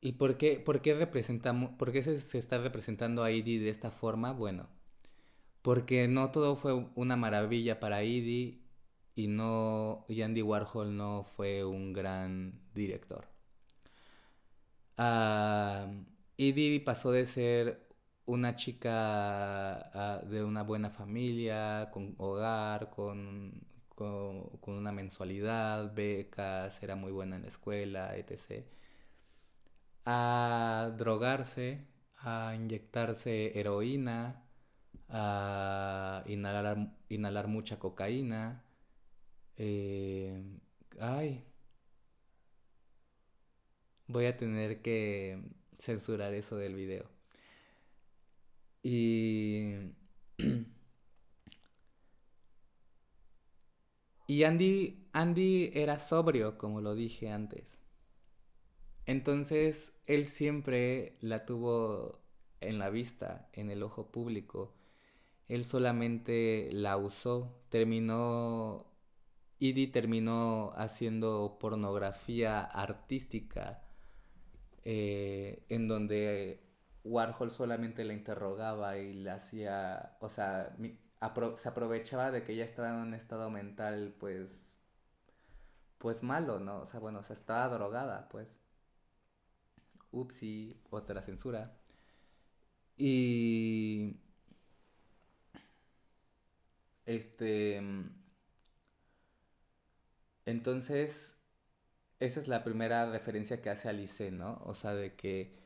¿Y 0.01 0.13
por 0.13 0.37
qué, 0.39 0.59
por 0.59 0.81
qué 0.83 0.95
representamos, 0.95 1.73
por 1.73 1.93
qué 1.93 2.03
se, 2.03 2.39
está 2.39 2.59
representando 2.59 3.23
a 3.23 3.31
Edie 3.31 3.61
de 3.61 3.71
esta 3.71 3.91
forma? 3.91 4.33
Bueno, 4.33 4.69
porque 5.63 6.09
no 6.09 6.31
todo 6.31 6.57
fue 6.57 6.73
una 6.95 7.17
maravilla 7.17 7.81
para 7.81 8.03
Edie 8.03 8.63
y 9.15 9.27
no 9.29 10.05
y 10.09 10.23
Andy 10.23 10.43
Warhol 10.43 10.97
no 10.97 11.25
fue 11.37 11.65
un 11.65 11.93
gran 11.93 12.61
director. 12.75 13.27
Uh, 14.99 16.05
Edie 16.37 16.81
pasó 16.81 17.11
de 17.11 17.27
ser 17.27 17.89
una 18.27 18.55
chica 18.57 19.91
ah, 19.95 20.23
de 20.25 20.45
una 20.45 20.63
buena 20.63 20.91
familia, 20.91 21.91
con 21.93 22.15
hogar, 22.19 22.91
con 22.91 23.67
con, 24.01 24.79
una 24.79 24.93
mensualidad, 24.93 25.93
becas, 25.95 26.83
era 26.83 26.97
muy 26.97 27.13
buena 27.13 27.37
en 27.37 27.43
la 27.43 27.49
escuela, 27.49 28.17
etc. 28.17 28.65
A 30.07 30.93
drogarse, 30.97 31.87
a 32.19 32.55
inyectarse 32.55 33.59
heroína, 33.59 34.43
a 35.09 36.25
inhalar, 36.27 36.95
inhalar 37.09 37.49
mucha 37.49 37.79
cocaína. 37.79 38.65
Eh, 39.63 40.43
ay, 41.01 41.45
voy 44.07 44.27
a 44.27 44.37
tener 44.37 44.83
que 44.83 45.43
censurar 45.79 46.35
eso 46.35 46.57
del 46.57 46.75
video. 46.75 47.09
Y 48.83 49.93
Y 54.27 54.45
Andy, 54.45 55.09
Andy 55.13 55.71
era 55.75 55.99
sobrio, 55.99 56.57
como 56.57 56.81
lo 56.81 56.95
dije 56.95 57.31
antes. 57.31 57.79
Entonces, 59.07 59.93
él 60.07 60.25
siempre 60.27 61.17
la 61.21 61.45
tuvo 61.45 62.21
en 62.61 62.79
la 62.79 62.91
vista, 62.91 63.49
en 63.53 63.71
el 63.71 63.83
ojo 63.83 64.11
público. 64.13 64.73
Él 65.49 65.65
solamente 65.65 66.71
la 66.73 66.97
usó. 66.97 67.61
Terminó, 67.71 68.87
Edie 69.61 69.89
terminó 69.89 70.71
haciendo 70.75 71.59
pornografía 71.61 72.63
artística, 72.63 73.83
eh, 74.85 75.65
en 75.69 75.89
donde 75.89 76.63
Warhol 77.05 77.51
solamente 77.51 78.05
la 78.05 78.15
interrogaba 78.15 78.97
y 78.99 79.13
le 79.15 79.31
hacía, 79.31 80.17
o 80.21 80.29
sea, 80.29 80.75
se 81.57 81.69
aprovechaba 81.69 82.31
de 82.31 82.43
que 82.45 82.53
ella 82.53 82.65
estaba 82.65 82.91
en 82.91 82.97
un 82.97 83.15
estado 83.15 83.51
mental, 83.51 84.15
pues, 84.19 84.77
pues 85.99 86.23
malo, 86.23 86.59
¿no? 86.61 86.81
O 86.81 86.87
sea, 86.87 87.01
bueno, 87.01 87.21
o 87.21 87.23
sea, 87.23 87.35
estaba 87.35 87.69
drogada, 87.69 88.29
pues. 88.31 88.49
Upsi, 90.13 90.81
otra 90.91 91.23
censura. 91.23 91.73
Y... 92.97 94.17
Este... 97.07 97.81
Entonces, 100.51 101.37
esa 102.21 102.41
es 102.41 102.49
la 102.49 102.65
primera 102.65 103.11
referencia 103.11 103.63
que 103.63 103.71
hace 103.71 103.89
Alice, 103.89 104.31
¿no? 104.31 104.61
O 104.65 104.75
sea, 104.75 104.95
de 104.95 105.15
que 105.15 105.57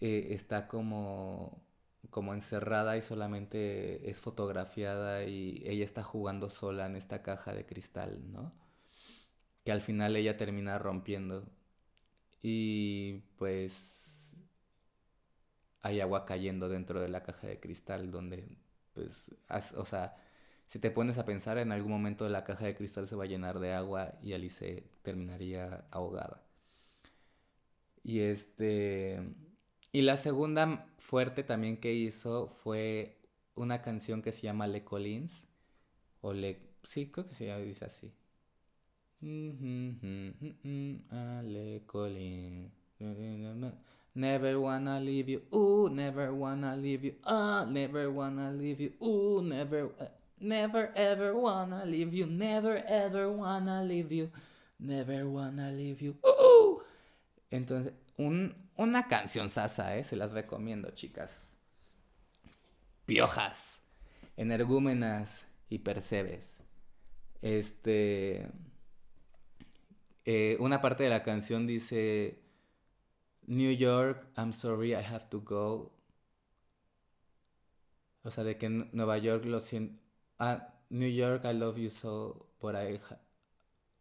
eh, 0.00 0.28
está 0.30 0.68
como 0.68 1.66
como 2.10 2.32
encerrada 2.34 2.96
y 2.96 3.02
solamente 3.02 4.08
es 4.10 4.20
fotografiada 4.20 5.24
y 5.24 5.62
ella 5.66 5.84
está 5.84 6.02
jugando 6.02 6.48
sola 6.48 6.86
en 6.86 6.96
esta 6.96 7.22
caja 7.22 7.52
de 7.52 7.66
cristal, 7.66 8.32
¿no? 8.32 8.52
que 9.68 9.72
al 9.72 9.82
final 9.82 10.16
ella 10.16 10.38
termina 10.38 10.78
rompiendo. 10.78 11.44
Y 12.40 13.18
pues 13.36 14.34
hay 15.82 16.00
agua 16.00 16.24
cayendo 16.24 16.70
dentro 16.70 17.02
de 17.02 17.10
la 17.10 17.22
caja 17.22 17.48
de 17.48 17.60
cristal 17.60 18.10
donde 18.10 18.48
pues, 18.94 19.30
o 19.76 19.84
sea, 19.84 20.16
si 20.68 20.78
te 20.78 20.90
pones 20.90 21.16
a 21.18 21.24
pensar 21.24 21.56
en 21.58 21.72
algún 21.72 21.90
momento 21.90 22.28
la 22.28 22.44
caja 22.44 22.66
de 22.66 22.76
cristal 22.76 23.08
se 23.08 23.16
va 23.16 23.24
a 23.24 23.26
llenar 23.26 23.58
de 23.58 23.72
agua 23.72 24.12
y 24.22 24.34
Alice 24.34 24.84
terminaría 25.02 25.86
ahogada. 25.90 26.42
Y 28.04 28.20
este 28.20 29.34
y 29.92 30.02
la 30.02 30.18
segunda 30.18 30.86
fuerte 30.98 31.42
también 31.42 31.78
que 31.78 31.94
hizo 31.94 32.48
fue 32.62 33.16
una 33.54 33.80
canción 33.80 34.20
que 34.22 34.30
se 34.30 34.42
llama 34.42 34.66
Le 34.66 34.84
Collins 34.84 35.46
o 36.20 36.34
Le 36.34 36.60
sí, 36.82 37.10
creo 37.10 37.26
que 37.26 37.34
se 37.34 37.46
llama 37.46 37.60
dice 37.60 37.86
así. 37.86 38.12
Le 41.44 41.82
Collins. 41.86 42.72
Never 44.14 44.56
wanna 44.58 45.00
leave 45.00 45.28
you, 45.30 45.42
ooh, 45.52 45.88
never 45.88 46.32
wanna 46.32 46.76
leave 46.76 47.04
you, 47.04 47.14
ah, 47.24 47.64
never 47.68 48.10
wanna 48.10 48.52
leave 48.52 48.80
you, 48.80 48.92
ooh, 49.00 49.40
never, 49.42 49.92
uh, 50.00 50.06
never 50.40 50.92
ever 50.94 51.34
wanna 51.34 51.84
leave 51.84 52.12
you, 52.14 52.26
never 52.26 52.82
ever 52.86 53.30
wanna 53.30 53.82
leave 53.84 54.12
you, 54.12 54.30
never 54.78 55.26
wanna 55.26 55.70
leave 55.70 56.00
you, 56.00 56.16
ooh. 56.26 56.82
Entonces, 57.50 57.94
un, 58.16 58.54
una 58.76 59.08
canción 59.08 59.50
sasa, 59.50 59.96
¿eh? 59.96 60.04
Se 60.04 60.16
las 60.16 60.32
recomiendo, 60.32 60.90
chicas. 60.90 61.54
Piojas, 63.06 63.80
energúmenas 64.36 65.46
y 65.70 65.78
percebes. 65.78 66.58
Este. 67.40 68.50
Eh, 70.24 70.56
una 70.60 70.82
parte 70.82 71.04
de 71.04 71.10
la 71.10 71.22
canción 71.22 71.66
dice. 71.66 72.42
New 73.46 73.72
York, 73.72 74.26
I'm 74.36 74.52
sorry, 74.52 74.92
I 74.92 75.02
have 75.02 75.30
to 75.30 75.40
go. 75.40 75.90
O 78.22 78.30
sea, 78.30 78.44
de 78.44 78.58
que 78.58 78.68
Nueva 78.68 79.16
York 79.16 79.46
lo 79.46 79.58
siento. 79.60 79.98
Ah, 80.38 80.74
New 80.90 81.08
York, 81.08 81.44
I 81.44 81.52
love 81.54 81.76
you 81.78 81.90
so, 81.90 82.48
por 82.58 82.74
ahí. 82.76 82.98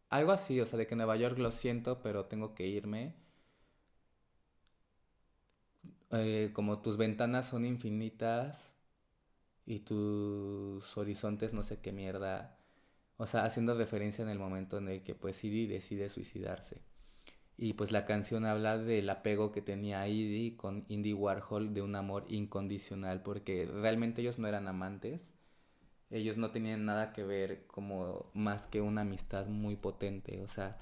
Algo 0.10 0.34
así, 0.34 0.60
o 0.60 0.66
sea, 0.66 0.78
de 0.78 0.86
que 0.86 0.96
Nueva 0.98 1.16
York 1.16 1.38
lo 1.38 1.50
siento, 1.52 2.02
pero 2.02 2.26
tengo 2.26 2.54
que 2.54 2.68
irme. 2.68 3.16
Eh, 6.12 6.52
como 6.54 6.82
tus 6.82 6.98
ventanas 6.98 7.48
son 7.48 7.66
infinitas 7.66 8.72
y 9.66 9.80
tus 9.82 10.98
horizontes 10.98 11.54
no 11.54 11.64
sé 11.64 11.80
qué 11.82 11.92
mierda. 11.92 12.60
O 13.18 13.28
sea, 13.28 13.46
haciendo 13.46 13.76
referencia 13.78 14.24
en 14.24 14.30
el 14.30 14.40
momento 14.40 14.78
en 14.80 14.90
el 14.90 15.04
que 15.04 15.16
pues 15.16 15.38
Siri 15.38 15.68
decide 15.68 16.10
suicidarse. 16.10 16.82
Y 17.58 17.74
pues 17.74 17.92
la 17.92 18.06
canción 18.06 18.46
habla 18.46 18.78
del 18.80 19.10
apego 19.10 19.52
que 19.52 19.62
tenía 19.62 20.08
Edie 20.08 20.58
con 20.58 20.86
Indy 20.90 21.14
Warhol 21.14 21.74
de 21.74 21.82
un 21.84 21.96
amor 21.96 22.26
incondicional, 22.30 23.24
porque 23.24 23.68
realmente 23.68 24.22
ellos 24.22 24.40
no 24.40 24.48
eran 24.48 24.68
amantes, 24.68 25.32
ellos 26.10 26.38
no 26.38 26.52
tenían 26.52 26.86
nada 26.86 27.14
que 27.14 27.24
ver 27.24 27.66
como 27.68 28.30
más 28.34 28.68
que 28.68 28.82
una 28.82 29.02
amistad 29.02 29.48
muy 29.48 29.76
potente, 29.76 30.42
o 30.42 30.48
sea, 30.48 30.78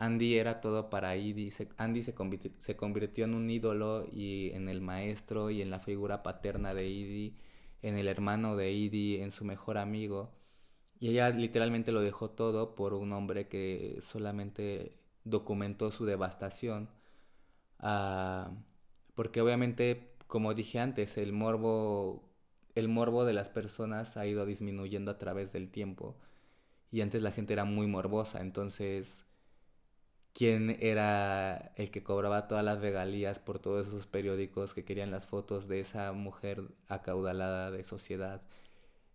Andy 0.00 0.38
era 0.38 0.62
todo 0.62 0.88
para 0.88 1.14
Edie, 1.14 1.52
Andy 1.76 2.02
se 2.02 2.14
convirtió, 2.14 2.50
se 2.56 2.74
convirtió 2.76 3.26
en 3.26 3.34
un 3.34 3.50
ídolo 3.50 4.06
y 4.10 4.50
en 4.54 4.70
el 4.70 4.80
maestro 4.80 5.50
y 5.50 5.60
en 5.60 5.70
la 5.70 5.80
figura 5.80 6.22
paterna 6.22 6.72
de 6.74 6.86
Edie, 6.86 7.34
en 7.82 7.96
el 7.98 8.08
hermano 8.08 8.56
de 8.56 8.70
Edie, 8.70 9.22
en 9.22 9.30
su 9.30 9.44
mejor 9.44 9.76
amigo. 9.78 10.32
Y 11.00 11.10
ella 11.10 11.30
literalmente 11.30 11.92
lo 11.92 12.00
dejó 12.02 12.30
todo 12.30 12.74
por 12.74 12.94
un 12.94 13.12
hombre 13.12 13.48
que 13.48 13.98
solamente 14.00 14.96
documentó 15.24 15.90
su 15.90 16.06
devastación. 16.06 16.88
Ah, 17.78 18.52
porque 19.14 19.40
obviamente, 19.42 20.14
como 20.26 20.54
dije 20.54 20.78
antes, 20.80 21.18
el 21.18 21.32
morbo, 21.32 22.29
el 22.74 22.88
morbo 22.88 23.24
de 23.24 23.32
las 23.32 23.48
personas 23.48 24.16
ha 24.16 24.26
ido 24.26 24.46
disminuyendo 24.46 25.10
a 25.10 25.18
través 25.18 25.52
del 25.52 25.70
tiempo. 25.70 26.16
Y 26.90 27.02
antes 27.02 27.22
la 27.22 27.32
gente 27.32 27.52
era 27.52 27.64
muy 27.64 27.86
morbosa, 27.86 28.40
entonces 28.40 29.24
quién 30.32 30.76
era 30.80 31.72
el 31.76 31.90
que 31.90 32.02
cobraba 32.02 32.48
todas 32.48 32.64
las 32.64 32.80
regalías 32.80 33.38
por 33.38 33.58
todos 33.58 33.88
esos 33.88 34.06
periódicos 34.06 34.74
que 34.74 34.84
querían 34.84 35.10
las 35.10 35.26
fotos 35.26 35.68
de 35.68 35.80
esa 35.80 36.12
mujer 36.12 36.62
acaudalada 36.88 37.70
de 37.70 37.84
sociedad 37.84 38.42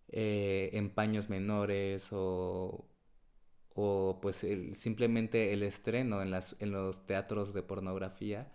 eh, 0.08 0.70
en 0.74 0.90
paños 0.90 1.28
menores 1.30 2.08
o 2.12 2.86
o 3.76 4.18
pues 4.22 4.42
el, 4.42 4.74
simplemente 4.74 5.52
el 5.52 5.62
estreno 5.62 6.22
en, 6.22 6.30
las, 6.30 6.56
en 6.60 6.72
los 6.72 7.06
teatros 7.06 7.52
de 7.52 7.62
pornografía 7.62 8.50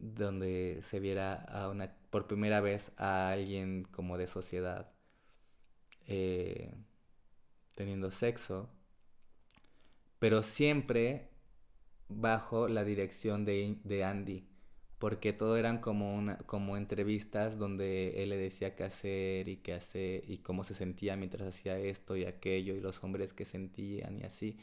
donde 0.00 0.80
se 0.82 0.98
viera 0.98 1.34
a 1.34 1.68
una, 1.68 1.94
por 2.10 2.26
primera 2.26 2.60
vez 2.60 2.92
a 2.96 3.30
alguien 3.30 3.84
como 3.84 4.18
de 4.18 4.26
sociedad 4.26 4.90
eh, 6.08 6.74
teniendo 7.74 8.10
sexo, 8.10 8.68
pero 10.18 10.42
siempre 10.42 11.30
bajo 12.08 12.66
la 12.66 12.84
dirección 12.84 13.44
de, 13.44 13.78
de 13.84 14.04
Andy 14.04 14.50
porque 15.00 15.32
todo 15.32 15.56
eran 15.56 15.78
como 15.78 16.14
una 16.14 16.36
como 16.38 16.76
entrevistas 16.76 17.58
donde 17.58 18.22
él 18.22 18.28
le 18.28 18.36
decía 18.36 18.76
qué 18.76 18.84
hacer 18.84 19.48
y 19.48 19.56
qué 19.56 19.72
hacer 19.72 20.24
y 20.30 20.38
cómo 20.38 20.62
se 20.62 20.74
sentía 20.74 21.16
mientras 21.16 21.48
hacía 21.48 21.78
esto 21.78 22.16
y 22.18 22.26
aquello 22.26 22.74
y 22.76 22.80
los 22.80 23.02
hombres 23.02 23.32
que 23.32 23.46
sentían 23.46 24.18
y 24.18 24.24
así. 24.24 24.58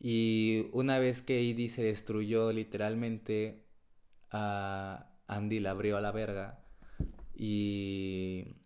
Y 0.00 0.68
una 0.72 0.98
vez 1.00 1.22
que 1.22 1.40
Edie 1.40 1.68
se 1.68 1.82
destruyó 1.82 2.52
literalmente 2.52 3.64
Andy 4.30 5.60
la 5.60 5.70
abrió 5.70 5.96
a 5.96 6.00
la 6.00 6.12
verga 6.12 6.60
y 7.34 8.56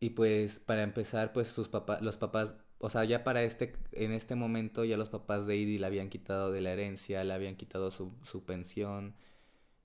y 0.00 0.10
pues 0.10 0.60
para 0.60 0.82
empezar 0.82 1.32
pues 1.32 1.48
sus 1.48 1.68
papás 1.68 2.02
los 2.02 2.16
papás 2.16 2.56
o 2.78 2.90
sea, 2.90 3.04
ya 3.04 3.24
para 3.24 3.42
este, 3.42 3.74
en 3.92 4.12
este 4.12 4.34
momento 4.34 4.84
ya 4.84 4.96
los 4.96 5.08
papás 5.08 5.46
de 5.46 5.54
Edie 5.62 5.78
le 5.78 5.86
habían 5.86 6.10
quitado 6.10 6.52
de 6.52 6.60
la 6.60 6.72
herencia, 6.72 7.24
le 7.24 7.32
habían 7.32 7.56
quitado 7.56 7.90
su, 7.90 8.12
su 8.22 8.44
pensión, 8.44 9.16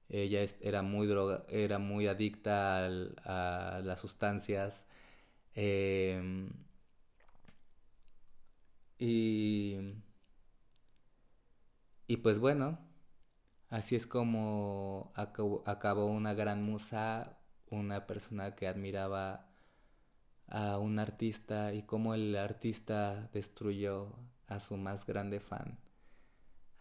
ella 0.10 0.44
era 0.62 0.82
muy 0.84 1.08
droga, 1.08 1.46
era 1.50 1.80
muy 1.80 2.08
adicta 2.08 2.86
a 3.26 3.82
las 3.84 4.00
sustancias. 4.00 4.86
Em, 5.56 6.50
y, 9.00 9.78
y 12.12 12.18
pues 12.18 12.40
bueno, 12.40 12.78
así 13.70 13.96
es 13.96 14.06
como 14.06 15.14
acabó 15.16 16.08
una 16.08 16.34
gran 16.34 16.62
musa, 16.62 17.40
una 17.70 18.06
persona 18.06 18.54
que 18.54 18.68
admiraba 18.68 19.50
a 20.48 20.78
un 20.78 21.00
artista 21.00 21.74
y 21.74 21.84
cómo 21.84 22.14
el 22.14 22.36
artista 22.36 23.30
destruyó 23.32 24.14
a 24.48 24.60
su 24.60 24.76
más 24.76 25.06
grande 25.06 25.40
fan, 25.40 25.80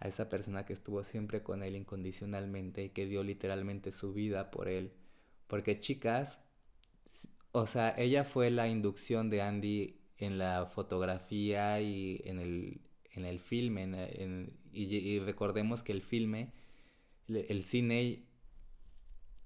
a 0.01 0.09
esa 0.09 0.29
persona 0.29 0.67
que 0.67 0.73
estuvo 0.73 1.05
siempre 1.05 1.45
con 1.45 1.63
él 1.63 1.77
incondicionalmente 1.77 2.83
y 2.83 2.91
que 2.91 3.07
dio 3.07 3.23
literalmente 3.23 3.93
su 3.93 4.13
vida 4.13 4.51
por 4.51 4.67
él. 4.69 4.95
Porque 5.47 5.79
chicas, 5.79 6.41
o 7.53 7.67
sea, 7.69 7.95
ella 7.97 8.25
fue 8.25 8.51
la 8.51 8.67
inducción 8.67 9.31
de 9.31 9.43
Andy 9.43 10.01
en 10.17 10.39
la 10.39 10.67
fotografía 10.67 11.81
y 11.81 12.21
en 12.25 12.41
el, 12.41 12.90
en 13.15 13.25
el 13.25 13.39
filme, 13.39 13.89
y, 14.73 15.19
recordemos 15.21 15.83
que 15.83 15.93
el 15.93 16.03
filme, 16.03 16.53
el 17.29 17.63
cine 17.63 18.25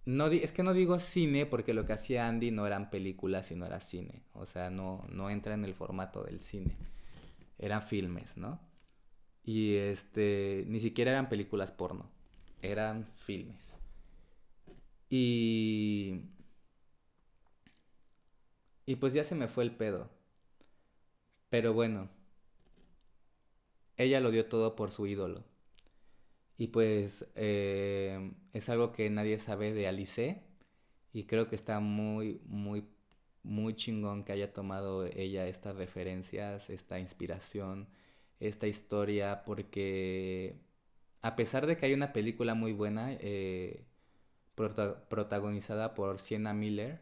no, 0.07 0.27
es 0.27 0.53
que 0.53 0.63
no 0.63 0.75
digo 0.75 0.99
cine 0.99 1.47
porque 1.47 1.73
lo 1.73 1.87
que 1.87 1.95
hacía 1.95 2.29
Andy 2.29 2.51
no 2.51 2.67
eran 2.67 2.91
películas, 2.91 3.47
sino 3.47 3.65
era 3.65 3.81
cine. 3.81 4.23
O 4.35 4.45
sea, 4.45 4.71
no, 4.71 5.07
no 5.09 5.31
entra 5.31 5.55
en 5.55 5.65
el 5.65 5.75
formato 5.75 6.23
del 6.25 6.41
cine. 6.41 6.77
Eran 7.59 7.83
filmes, 7.83 8.37
¿no? 8.37 8.61
Y 9.45 9.77
este, 9.77 10.65
ni 10.69 10.81
siquiera 10.81 11.13
eran 11.13 11.29
películas 11.29 11.73
porno. 11.73 12.11
Eran 12.63 13.09
filmes. 13.17 13.79
Y... 15.09 16.23
Y 18.87 18.97
pues 18.97 19.15
ya 19.15 19.25
se 19.25 19.35
me 19.35 19.49
fue 19.49 19.65
el 19.65 19.75
pedo. 19.75 20.11
Pero 21.49 21.73
bueno. 21.73 22.11
Ella 23.97 24.21
lo 24.21 24.31
dio 24.31 24.47
todo 24.49 24.77
por 24.77 24.91
su 24.93 25.07
ídolo. 25.07 25.45
Y 26.57 26.69
pues 26.69 27.27
eh, 27.35 28.33
es 28.53 28.69
algo 28.69 28.93
que 28.93 29.11
nadie 29.11 29.39
sabe 29.39 29.73
de 29.73 29.89
Alice 29.89 30.43
y 31.13 31.25
creo 31.25 31.49
que 31.49 31.57
está 31.57 31.81
muy, 31.81 32.41
muy, 32.47 32.89
muy 33.43 33.75
chingón 33.77 34.25
que 34.25 34.33
haya 34.33 34.53
tomado 34.53 35.07
ella 35.07 35.47
estas 35.49 35.77
referencias, 35.77 36.71
esta 36.71 36.99
inspiración, 37.01 37.89
esta 38.41 38.67
historia, 38.69 39.45
porque 39.45 40.57
a 41.23 41.37
pesar 41.37 41.67
de 41.67 41.77
que 41.77 41.87
hay 41.87 41.95
una 41.95 42.13
película 42.13 42.55
muy 42.55 42.73
buena 42.73 43.13
eh, 43.15 43.85
protagonizada 44.55 45.95
por 45.95 46.19
Sienna 46.19 46.55
Miller, 46.55 47.01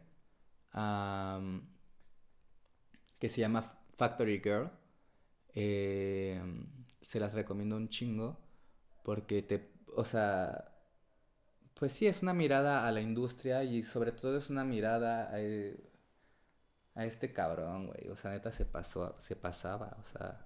que 3.19 3.29
se 3.29 3.41
llama 3.41 3.61
Factory 3.95 4.39
Girl, 4.43 4.71
Eh, 5.55 6.41
se 7.03 7.19
las 7.19 7.33
recomiendo 7.33 7.75
un 7.75 7.89
chingo 7.89 8.39
porque 9.03 9.43
te, 9.43 9.69
o 9.95 10.03
sea, 10.03 10.73
pues 11.75 11.91
sí, 11.91 12.07
es 12.07 12.21
una 12.21 12.33
mirada 12.33 12.87
a 12.87 12.91
la 12.91 13.01
industria 13.01 13.63
y 13.63 13.83
sobre 13.83 14.11
todo 14.11 14.37
es 14.37 14.49
una 14.49 14.63
mirada 14.63 15.29
a, 15.29 15.35
a 16.95 17.05
este 17.05 17.33
cabrón, 17.33 17.87
güey. 17.87 18.09
O 18.09 18.15
sea, 18.15 18.31
neta 18.31 18.51
se 18.51 18.65
pasó, 18.65 19.15
se 19.19 19.35
pasaba, 19.35 19.97
o 19.99 20.05
sea, 20.05 20.45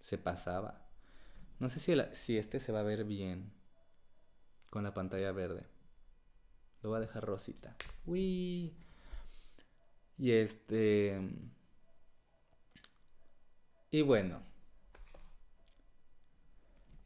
se 0.00 0.18
pasaba. 0.18 0.86
No 1.58 1.68
sé 1.68 1.80
si, 1.80 1.94
si 2.12 2.38
este 2.38 2.60
se 2.60 2.72
va 2.72 2.80
a 2.80 2.84
ver 2.84 3.04
bien 3.04 3.52
con 4.70 4.84
la 4.84 4.94
pantalla 4.94 5.32
verde. 5.32 5.66
Lo 6.82 6.90
voy 6.90 6.98
a 6.98 7.00
dejar 7.00 7.24
rosita. 7.24 7.76
Uy. 8.06 8.74
Y 10.18 10.30
este... 10.30 11.18
Y 13.94 14.02
bueno. 14.02 14.42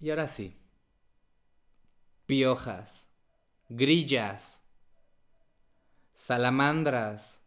Y 0.01 0.09
ahora 0.09 0.27
sí. 0.27 0.57
Piojas. 2.25 3.07
Grillas. 3.69 4.59
Salamandras. 6.15 7.43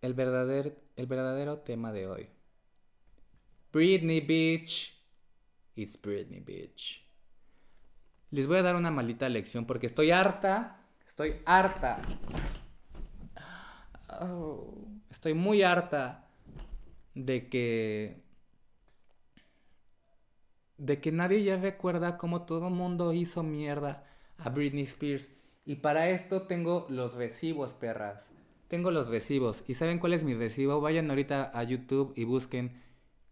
El 0.00 0.14
verdadero, 0.14 0.74
el 0.96 1.06
verdadero 1.06 1.58
tema 1.58 1.92
de 1.92 2.06
hoy. 2.06 2.30
Britney 3.70 4.22
Beach. 4.22 4.98
It's 5.76 6.00
Britney 6.00 6.40
Beach. 6.40 7.06
Les 8.30 8.46
voy 8.46 8.56
a 8.56 8.62
dar 8.62 8.76
una 8.76 8.90
maldita 8.90 9.28
lección 9.28 9.66
porque 9.66 9.88
estoy 9.88 10.10
harta. 10.10 10.86
Estoy 11.06 11.42
harta. 11.44 12.00
Oh, 14.22 14.88
estoy 15.10 15.34
muy 15.34 15.60
harta 15.60 16.28
de 17.14 17.48
que. 17.48 18.22
De 20.78 21.00
que 21.00 21.12
nadie 21.12 21.44
ya 21.44 21.56
recuerda 21.58 22.16
cómo 22.16 22.46
todo 22.46 22.68
el 22.68 22.74
mundo 22.74 23.12
hizo 23.12 23.42
mierda 23.42 24.04
a 24.38 24.48
Britney 24.48 24.84
Spears. 24.84 25.30
Y 25.66 25.76
para 25.76 26.08
esto 26.08 26.46
tengo 26.46 26.86
los 26.88 27.14
recibos, 27.14 27.74
perras. 27.74 28.30
Tengo 28.68 28.90
los 28.90 29.08
recibos. 29.08 29.62
¿Y 29.66 29.74
saben 29.74 29.98
cuál 29.98 30.14
es 30.14 30.24
mi 30.24 30.34
recibo? 30.34 30.80
Vayan 30.80 31.10
ahorita 31.10 31.50
a 31.52 31.62
YouTube 31.64 32.14
y 32.16 32.24
busquen 32.24 32.80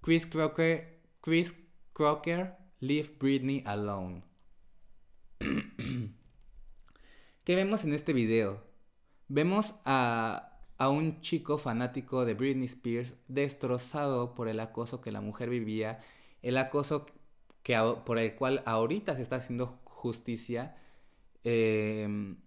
Chris 0.03 0.27
Crocker, 0.27 1.01
Chris 1.21 1.55
Crocker, 1.93 2.57
Leave 2.81 3.14
Britney 3.19 3.62
Alone. 3.64 4.25
¿Qué 7.45 7.55
vemos 7.55 7.85
en 7.85 7.95
este 7.95 8.12
video? 8.12 8.62
Vemos 9.29 9.75
a, 9.85 10.58
a, 10.79 10.88
un 10.88 11.21
chico 11.21 11.59
fanático 11.59 12.25
de 12.25 12.35
Britney 12.35 12.67
Spears 12.67 13.17
destrozado 13.29 14.35
por 14.35 14.49
el 14.49 14.61
acoso 14.61 15.01
que 15.01 15.12
la 15.12 15.21
mujer 15.21 15.51
vivía, 15.51 16.01
el 16.43 16.57
acoso 16.59 17.07
que, 17.62 17.77
por 18.05 18.19
el 18.19 18.35
cual 18.37 18.62
ahorita 18.67 19.17
se 19.17 19.23
está 19.23 19.37
haciendo 19.37 19.81
justicia. 19.85 20.77
Em, 21.45 22.38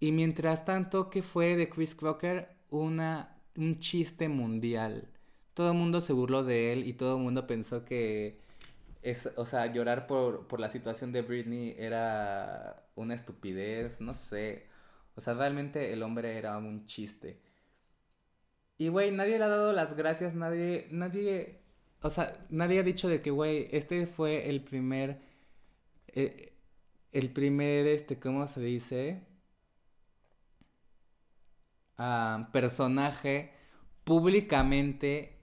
y 0.00 0.12
mientras 0.12 0.64
tanto, 0.64 1.10
¿qué 1.10 1.22
fue 1.22 1.56
de 1.56 1.68
Chris 1.68 1.94
Crocker? 1.94 2.56
Una, 2.70 3.38
un 3.56 3.78
chiste 3.80 4.28
mundial 4.28 5.10
todo 5.56 5.70
el 5.70 5.78
mundo 5.78 6.02
se 6.02 6.12
burló 6.12 6.44
de 6.44 6.74
él 6.74 6.86
y 6.86 6.92
todo 6.92 7.16
el 7.16 7.22
mundo 7.22 7.46
pensó 7.46 7.82
que 7.86 8.38
es, 9.02 9.30
o 9.36 9.46
sea, 9.46 9.72
llorar 9.72 10.06
por, 10.06 10.46
por 10.48 10.60
la 10.60 10.68
situación 10.70 11.12
de 11.12 11.22
Britney 11.22 11.74
era 11.78 12.84
una 12.94 13.14
estupidez, 13.14 14.02
no 14.02 14.12
sé. 14.12 14.66
O 15.16 15.20
sea, 15.20 15.34
realmente 15.34 15.92
el 15.92 16.02
hombre 16.02 16.36
era 16.38 16.58
un 16.58 16.86
chiste. 16.86 17.40
Y, 18.78 18.88
güey, 18.88 19.10
nadie 19.10 19.38
le 19.38 19.44
ha 19.44 19.48
dado 19.48 19.72
las 19.72 19.96
gracias, 19.96 20.34
nadie, 20.34 20.86
nadie, 20.90 21.60
o 22.02 22.10
sea, 22.10 22.46
nadie 22.50 22.80
ha 22.80 22.82
dicho 22.82 23.08
de 23.08 23.22
que, 23.22 23.30
güey, 23.30 23.68
este 23.72 24.06
fue 24.06 24.48
el 24.50 24.62
primer, 24.62 25.20
eh, 26.08 26.52
el 27.12 27.30
primer, 27.30 27.86
este, 27.86 28.18
¿cómo 28.18 28.46
se 28.46 28.60
dice? 28.60 29.22
Ah, 31.98 32.50
personaje 32.52 33.52
públicamente 34.04 35.36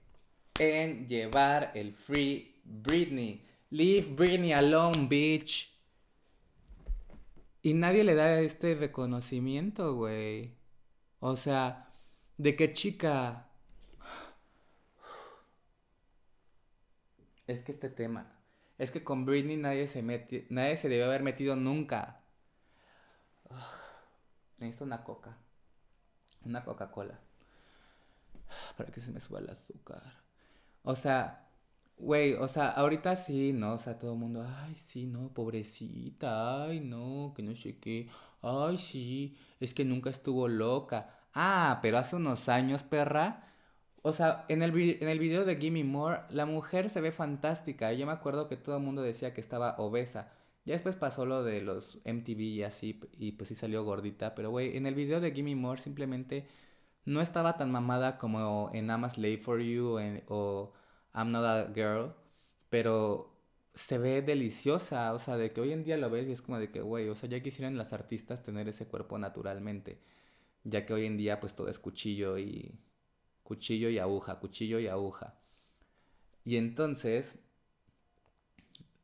en 0.58 1.08
llevar 1.08 1.72
el 1.74 1.92
Free 1.92 2.60
Britney. 2.64 3.44
Leave 3.70 4.08
Britney 4.14 4.52
alone, 4.52 5.08
bitch. 5.08 5.73
Y 7.64 7.72
nadie 7.72 8.04
le 8.04 8.14
da 8.14 8.40
este 8.40 8.74
reconocimiento, 8.74 9.96
güey. 9.96 10.54
O 11.18 11.34
sea, 11.34 11.90
de 12.36 12.56
qué 12.56 12.74
chica. 12.74 13.48
Es 17.46 17.60
que 17.60 17.72
este 17.72 17.88
tema. 17.88 18.38
Es 18.76 18.90
que 18.90 19.02
con 19.02 19.24
Britney 19.24 19.56
nadie 19.56 19.86
se 19.86 20.02
metió. 20.02 20.42
Nadie 20.50 20.76
se 20.76 20.90
debe 20.90 21.04
haber 21.04 21.22
metido 21.22 21.56
nunca. 21.56 22.20
Necesito 24.58 24.84
una 24.84 25.02
coca. 25.02 25.38
Una 26.44 26.66
Coca-Cola. 26.66 27.18
Para 28.76 28.92
que 28.92 29.00
se 29.00 29.10
me 29.10 29.20
suba 29.20 29.38
el 29.38 29.48
azúcar. 29.48 30.02
O 30.82 30.94
sea, 30.94 31.43
güey, 31.98 32.34
o 32.34 32.48
sea, 32.48 32.70
ahorita 32.70 33.16
sí, 33.16 33.52
¿no? 33.52 33.74
O 33.74 33.78
sea, 33.78 33.98
todo 33.98 34.12
el 34.12 34.18
mundo, 34.18 34.44
ay, 34.46 34.74
sí, 34.76 35.06
no, 35.06 35.32
pobrecita, 35.32 36.64
ay, 36.64 36.80
no, 36.80 37.32
que 37.36 37.42
no 37.42 37.54
sé 37.54 37.78
qué, 37.78 38.08
ay, 38.42 38.78
sí, 38.78 39.36
es 39.60 39.74
que 39.74 39.84
nunca 39.84 40.10
estuvo 40.10 40.48
loca. 40.48 41.10
Ah, 41.34 41.78
pero 41.82 41.98
hace 41.98 42.16
unos 42.16 42.48
años, 42.48 42.82
perra. 42.82 43.44
O 44.02 44.12
sea, 44.12 44.44
en 44.48 44.62
el, 44.62 44.78
en 45.02 45.08
el 45.08 45.18
video 45.18 45.44
de 45.44 45.56
Gimme 45.56 45.84
More, 45.84 46.22
la 46.30 46.46
mujer 46.46 46.90
se 46.90 47.00
ve 47.00 47.12
fantástica. 47.12 47.92
Yo 47.92 48.06
me 48.06 48.12
acuerdo 48.12 48.48
que 48.48 48.56
todo 48.56 48.76
el 48.76 48.82
mundo 48.82 49.02
decía 49.02 49.34
que 49.34 49.40
estaba 49.40 49.76
obesa. 49.78 50.30
Ya 50.64 50.74
después 50.74 50.96
pasó 50.96 51.26
lo 51.26 51.42
de 51.42 51.60
los 51.62 51.98
MTV 52.04 52.40
y 52.40 52.62
así, 52.62 53.00
y 53.18 53.32
pues 53.32 53.48
sí 53.48 53.54
salió 53.54 53.84
gordita. 53.84 54.34
Pero, 54.34 54.50
güey, 54.50 54.76
en 54.76 54.86
el 54.86 54.94
video 54.94 55.20
de 55.20 55.32
Gimme 55.32 55.56
More 55.56 55.80
simplemente 55.80 56.46
no 57.04 57.20
estaba 57.20 57.56
tan 57.56 57.70
mamada 57.70 58.18
como 58.18 58.70
en 58.72 58.88
I'm 58.88 59.04
a 59.04 59.10
Slave 59.10 59.38
for 59.38 59.60
You 59.60 59.98
o 60.28 60.72
I'm 61.14 61.32
Not 61.32 61.44
a 61.44 61.72
Girl, 61.74 62.14
pero 62.70 63.32
se 63.74 63.98
ve 63.98 64.22
deliciosa, 64.22 65.12
o 65.14 65.18
sea, 65.18 65.36
de 65.36 65.52
que 65.52 65.60
hoy 65.60 65.72
en 65.72 65.84
día 65.84 65.96
lo 65.96 66.10
ves 66.10 66.28
y 66.28 66.32
es 66.32 66.42
como 66.42 66.58
de 66.58 66.70
que, 66.70 66.80
güey, 66.80 67.08
o 67.08 67.14
sea, 67.14 67.28
ya 67.28 67.42
quisieran 67.42 67.76
las 67.76 67.92
artistas 67.92 68.42
tener 68.42 68.68
ese 68.68 68.86
cuerpo 68.86 69.18
naturalmente, 69.18 70.00
ya 70.64 70.86
que 70.86 70.94
hoy 70.94 71.06
en 71.06 71.16
día 71.16 71.40
pues 71.40 71.54
todo 71.54 71.68
es 71.68 71.78
cuchillo 71.78 72.38
y 72.38 72.78
cuchillo 73.42 73.88
y 73.90 73.98
aguja, 73.98 74.40
cuchillo 74.40 74.78
y 74.80 74.88
aguja. 74.88 75.38
Y 76.44 76.56
entonces, 76.56 77.36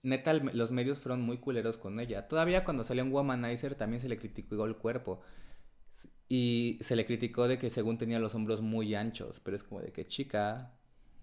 neta, 0.02 0.34
los 0.34 0.70
medios 0.70 0.98
fueron 0.98 1.22
muy 1.22 1.38
culeros 1.38 1.78
con 1.78 2.00
ella. 2.00 2.28
Todavía 2.28 2.64
cuando 2.64 2.84
salió 2.84 3.04
un 3.04 3.12
Womanizer 3.12 3.74
también 3.74 4.00
se 4.00 4.08
le 4.08 4.18
criticó 4.18 4.64
el 4.64 4.76
cuerpo. 4.76 5.20
Y 6.28 6.78
se 6.80 6.96
le 6.96 7.06
criticó 7.06 7.48
de 7.48 7.58
que 7.58 7.70
según 7.70 7.98
tenía 7.98 8.18
los 8.20 8.34
hombros 8.34 8.60
muy 8.62 8.94
anchos, 8.94 9.40
pero 9.40 9.56
es 9.56 9.64
como 9.64 9.80
de 9.80 9.92
que 9.92 10.06
chica, 10.06 10.72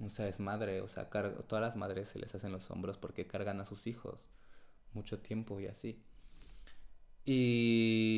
o 0.04 0.10
sea, 0.10 0.28
es 0.28 0.40
madre, 0.40 0.82
o 0.82 0.88
sea, 0.88 1.10
todas 1.10 1.62
las 1.62 1.76
madres 1.76 2.10
se 2.10 2.20
les 2.20 2.34
hacen 2.36 2.52
los 2.52 2.70
hombros 2.72 2.98
porque 2.98 3.28
cargan 3.28 3.60
a 3.62 3.66
sus 3.66 3.88
hijos 3.88 4.30
mucho 4.94 5.20
tiempo 5.20 5.60
y 5.60 5.68
así. 5.68 6.02
Y... 7.26 8.18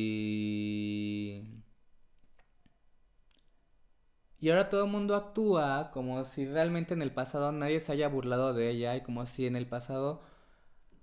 Y 4.38 4.48
ahora 4.48 4.70
todo 4.70 4.84
el 4.84 4.90
mundo 4.90 5.14
actúa 5.16 5.90
como 5.92 6.24
si 6.24 6.46
realmente 6.46 6.94
en 6.94 7.02
el 7.02 7.12
pasado 7.12 7.52
nadie 7.52 7.78
se 7.80 7.92
haya 7.92 8.08
burlado 8.08 8.54
de 8.54 8.70
ella 8.70 8.96
y 8.96 9.02
como 9.02 9.26
si 9.26 9.46
en 9.46 9.54
el 9.54 9.66
pasado 9.66 10.22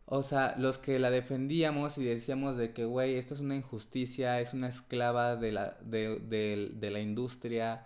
o 0.10 0.24
sea, 0.24 0.56
los 0.58 0.78
que 0.78 1.00
la 1.00 1.12
defendíamos 1.12 1.98
y 1.98 2.06
decíamos 2.06 2.56
de 2.56 2.74
que, 2.74 2.86
güey, 2.86 3.16
esto 3.16 3.34
es 3.34 3.42
una 3.42 3.58
injusticia, 3.58 4.40
es 4.40 4.54
una 4.54 4.70
esclava 4.70 5.36
de 5.36 5.52
la, 5.52 5.78
de, 5.82 6.20
de, 6.20 6.92
la 6.92 7.02
industria, 7.02 7.86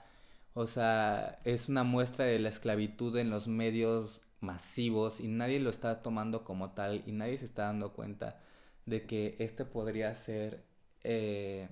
o 0.54 0.68
sea, 0.68 1.40
es 1.46 1.70
una 1.70 1.84
muestra 1.84 2.26
de 2.26 2.40
la 2.40 2.50
esclavitud 2.50 3.16
en 3.18 3.30
los 3.30 3.48
medios 3.48 4.22
masivos 4.42 5.20
y 5.22 5.28
nadie 5.28 5.60
lo 5.60 5.70
está 5.70 6.02
tomando 6.02 6.44
como 6.44 6.72
tal 6.72 7.04
y 7.06 7.12
nadie 7.12 7.38
se 7.38 7.46
está 7.46 7.64
dando 7.64 7.94
cuenta 7.94 8.40
de 8.86 9.06
que 9.06 9.36
este 9.40 9.66
podría 9.66 10.14
ser 10.16 10.66
eh, 11.04 11.70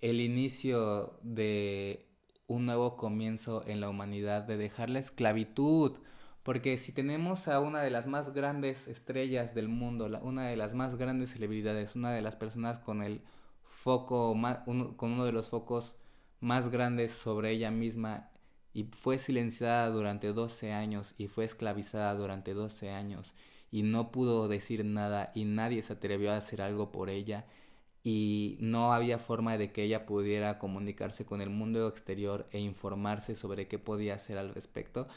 el 0.00 0.20
inicio 0.20 1.18
de 1.22 2.06
un 2.46 2.66
nuevo 2.66 2.96
comienzo 2.96 3.64
en 3.66 3.80
la 3.80 3.88
humanidad, 3.88 4.42
de 4.42 4.56
dejar 4.56 4.90
la 4.90 4.98
esclavitud. 4.98 5.98
Porque 6.42 6.76
si 6.76 6.92
tenemos 6.92 7.48
a 7.48 7.60
una 7.60 7.80
de 7.80 7.90
las 7.90 8.06
más 8.06 8.34
grandes 8.34 8.86
estrellas 8.86 9.54
del 9.54 9.68
mundo, 9.68 10.10
una 10.22 10.46
de 10.46 10.56
las 10.56 10.74
más 10.74 10.96
grandes 10.96 11.32
celebridades, 11.32 11.96
una 11.96 12.12
de 12.12 12.20
las 12.20 12.36
personas 12.36 12.78
con 12.78 13.02
el 13.02 13.22
foco, 13.64 14.36
con 14.96 15.12
uno 15.12 15.24
de 15.24 15.32
los 15.32 15.48
focos 15.48 15.96
más 16.44 16.70
grandes 16.70 17.10
sobre 17.12 17.50
ella 17.50 17.70
misma 17.70 18.30
y 18.72 18.84
fue 18.84 19.18
silenciada 19.18 19.88
durante 19.90 20.32
12 20.32 20.72
años 20.72 21.14
y 21.18 21.28
fue 21.28 21.44
esclavizada 21.44 22.14
durante 22.14 22.54
12 22.54 22.90
años 22.90 23.34
y 23.74 23.82
no 23.82 24.12
pudo 24.12 24.46
decir 24.46 24.84
nada 24.84 25.32
y 25.34 25.44
nadie 25.44 25.82
se 25.82 25.94
atrevió 25.94 26.32
a 26.32 26.36
hacer 26.36 26.62
algo 26.62 26.92
por 26.92 27.10
ella, 27.10 27.44
y 28.04 28.56
no 28.60 28.92
había 28.92 29.18
forma 29.18 29.56
de 29.58 29.72
que 29.72 29.82
ella 29.82 30.06
pudiera 30.06 30.58
comunicarse 30.58 31.24
con 31.24 31.40
el 31.40 31.50
mundo 31.50 31.88
exterior 31.88 32.46
e 32.52 32.60
informarse 32.60 33.34
sobre 33.34 33.66
qué 33.66 33.80
podía 33.80 34.14
hacer 34.14 34.38
al 34.38 34.54
respecto, 34.54 35.08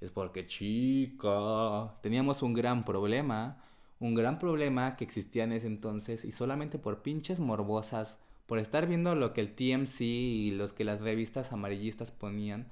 es 0.00 0.12
porque 0.12 0.46
chica, 0.46 1.98
teníamos 2.02 2.42
un 2.42 2.54
gran 2.54 2.86
problema, 2.86 3.62
un 3.98 4.14
gran 4.14 4.38
problema 4.38 4.96
que 4.96 5.04
existía 5.04 5.44
en 5.44 5.52
ese 5.52 5.66
entonces 5.66 6.24
y 6.24 6.32
solamente 6.32 6.78
por 6.78 7.02
pinches 7.02 7.40
morbosas, 7.40 8.18
por 8.46 8.58
estar 8.58 8.86
viendo 8.86 9.14
lo 9.14 9.32
que 9.32 9.40
el 9.40 9.54
TMC 9.54 10.00
y 10.02 10.50
los 10.52 10.72
que 10.72 10.84
las 10.84 11.00
revistas 11.00 11.52
amarillistas 11.52 12.10
ponían, 12.12 12.70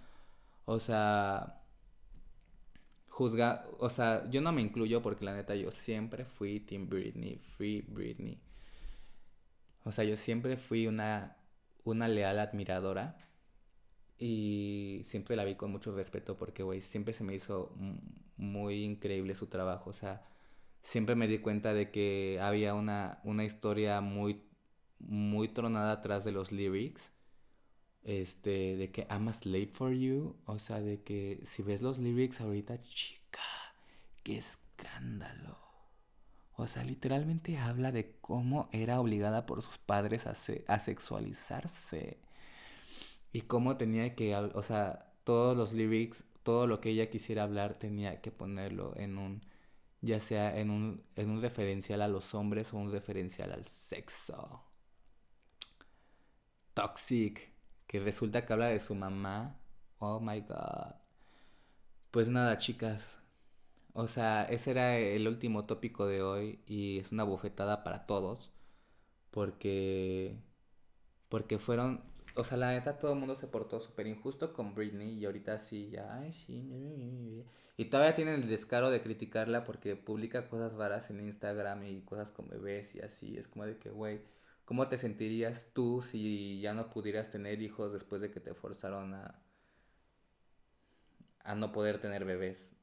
o 0.65 0.79
sea, 0.79 1.63
juzga, 3.09 3.67
o 3.79 3.91
sea, 3.91 4.29
yo 4.31 4.41
no 4.41 4.53
me 4.53 4.63
incluyo 4.63 5.03
porque 5.03 5.25
la 5.25 5.35
neta 5.35 5.55
yo 5.55 5.71
siempre 5.71 6.25
fui 6.25 6.61
Team 6.61 6.89
Britney, 6.89 7.37
Free 7.39 7.83
Britney. 7.87 8.41
O 9.85 9.93
sea, 9.93 10.05
yo 10.05 10.17
siempre 10.17 10.57
fui 10.57 10.87
una, 10.87 11.37
una 11.85 12.09
leal 12.09 12.39
admiradora 12.39 13.17
y 14.19 15.03
siempre 15.05 15.37
la 15.37 15.45
vi 15.45 15.57
con 15.57 15.71
mucho 15.71 15.95
respeto 15.95 16.37
porque, 16.37 16.63
güey, 16.63 16.81
siempre 16.81 17.13
se 17.15 17.25
me 17.25 17.35
hizo 17.35 17.77
muy 18.37 18.85
increíble 18.85 19.35
su 19.35 19.47
trabajo. 19.49 19.91
O 19.91 19.93
sea, 19.93 20.23
siempre 20.83 21.15
me 21.15 21.29
di 21.29 21.39
cuenta 21.39 21.75
de 21.75 21.91
que 21.91 22.39
había 22.41 22.75
una, 22.75 23.21
una 23.25 23.45
historia 23.45 24.01
muy, 24.01 24.43
muy 25.07 25.49
tronada 25.49 25.93
atrás 25.93 26.25
de 26.25 26.33
los 26.33 26.53
lyrics. 26.53 27.12
Este, 28.03 28.77
de 28.77 28.90
que 28.93 29.07
I'm 29.11 29.29
a 29.29 29.33
slave 29.33 29.69
for 29.69 29.93
you. 29.93 30.37
O 30.47 30.59
sea, 30.59 30.81
de 30.81 31.03
que 31.03 31.40
si 31.45 31.62
ves 31.62 31.83
los 31.83 31.99
lyrics 31.99 32.40
ahorita, 32.40 32.83
chica, 32.83 33.40
qué 34.23 34.38
escándalo. 34.38 35.59
O 36.57 36.67
sea, 36.67 36.85
literalmente 36.85 37.59
habla 37.59 37.90
de 37.93 38.17
cómo 38.21 38.69
era 38.73 39.01
obligada 39.01 39.47
por 39.47 39.62
sus 39.62 39.79
padres 39.79 40.27
a, 40.27 40.35
a 40.73 40.79
sexualizarse. 40.79 42.19
Y 43.33 43.43
cómo 43.43 43.77
tenía 43.77 44.14
que, 44.14 44.35
o 44.37 44.62
sea, 44.62 45.12
todos 45.25 45.57
los 45.57 45.73
lyrics, 45.73 46.25
todo 46.43 46.67
lo 46.67 46.81
que 46.81 46.90
ella 46.90 47.11
quisiera 47.11 47.43
hablar 47.45 47.75
tenía 47.79 48.21
que 48.21 48.31
ponerlo 48.31 48.95
en 48.97 49.19
un, 49.19 49.43
ya 50.03 50.21
sea 50.21 50.59
en 50.59 50.71
un, 50.71 51.03
en 51.17 51.31
un 51.31 51.43
referencial 51.43 52.03
a 52.03 52.09
los 52.09 52.35
hombres 52.35 52.73
o 52.73 52.79
un 52.79 52.93
referencial 52.93 53.53
al 53.53 53.64
sexo. 53.64 54.62
Toxic, 56.75 57.53
que 57.87 58.01
resulta 58.01 58.45
que 58.45 58.53
habla 58.53 58.69
de 58.69 58.81
su 58.81 58.95
mamá. 58.95 59.61
Oh 59.99 60.21
my 60.21 60.41
god. 60.43 60.95
Pues 62.11 62.29
nada, 62.29 62.59
chicas, 62.59 63.19
o 63.93 64.07
sea, 64.09 64.45
ese 64.45 64.73
era 64.73 64.99
el 64.99 65.29
último 65.29 65.67
tópico 65.67 66.07
de 66.07 66.23
hoy 66.23 66.61
y 66.67 66.99
es 66.99 67.13
una 67.13 67.25
bofetada 67.25 67.85
para 67.85 68.07
todos 68.07 68.53
porque 69.31 70.37
porque 71.29 71.59
fueron, 71.59 72.03
o 72.37 72.45
sea, 72.45 72.57
la 72.59 72.73
neta 72.73 72.99
todo 72.99 73.13
el 73.13 73.19
mundo 73.19 73.35
se 73.35 73.49
portó 73.49 73.81
súper 73.81 74.07
injusto 74.07 74.53
con 74.53 74.75
Britney 74.75 75.19
y 75.19 75.25
ahorita 75.27 75.59
sí 75.59 75.91
ya, 75.91 76.19
ay, 76.19 76.33
sí, 76.33 77.45
y 77.77 77.85
todavía 77.87 78.15
tienen 78.15 78.35
el 78.43 78.49
descaro 78.49 78.91
de 78.91 79.03
criticarla 79.03 79.65
porque 79.65 79.97
publica 79.97 80.49
cosas 80.49 80.73
raras 80.75 81.11
en 81.11 81.21
Instagram 81.21 81.85
y 81.85 82.03
cosas 82.03 82.31
con 82.31 82.49
bebés 82.49 82.95
y 82.95 83.01
así, 83.01 83.37
es 83.37 83.49
como 83.49 83.67
de 83.67 83.79
que, 83.79 83.91
güey, 83.91 84.21
¿cómo 84.64 84.88
te 84.88 84.98
sentirías 84.98 85.68
tú 85.74 86.03
si 86.03 86.61
ya 86.61 86.74
no 86.74 86.90
pudieras 86.90 87.31
tener 87.31 87.62
hijos 87.62 87.92
después 87.92 88.20
de 88.22 88.31
que 88.31 88.40
te 88.40 88.55
forzaron 88.55 89.14
a 89.14 89.40
a 91.44 91.55
no 91.55 91.70
poder 91.70 92.00
tener 92.00 92.24
bebés? 92.24 92.74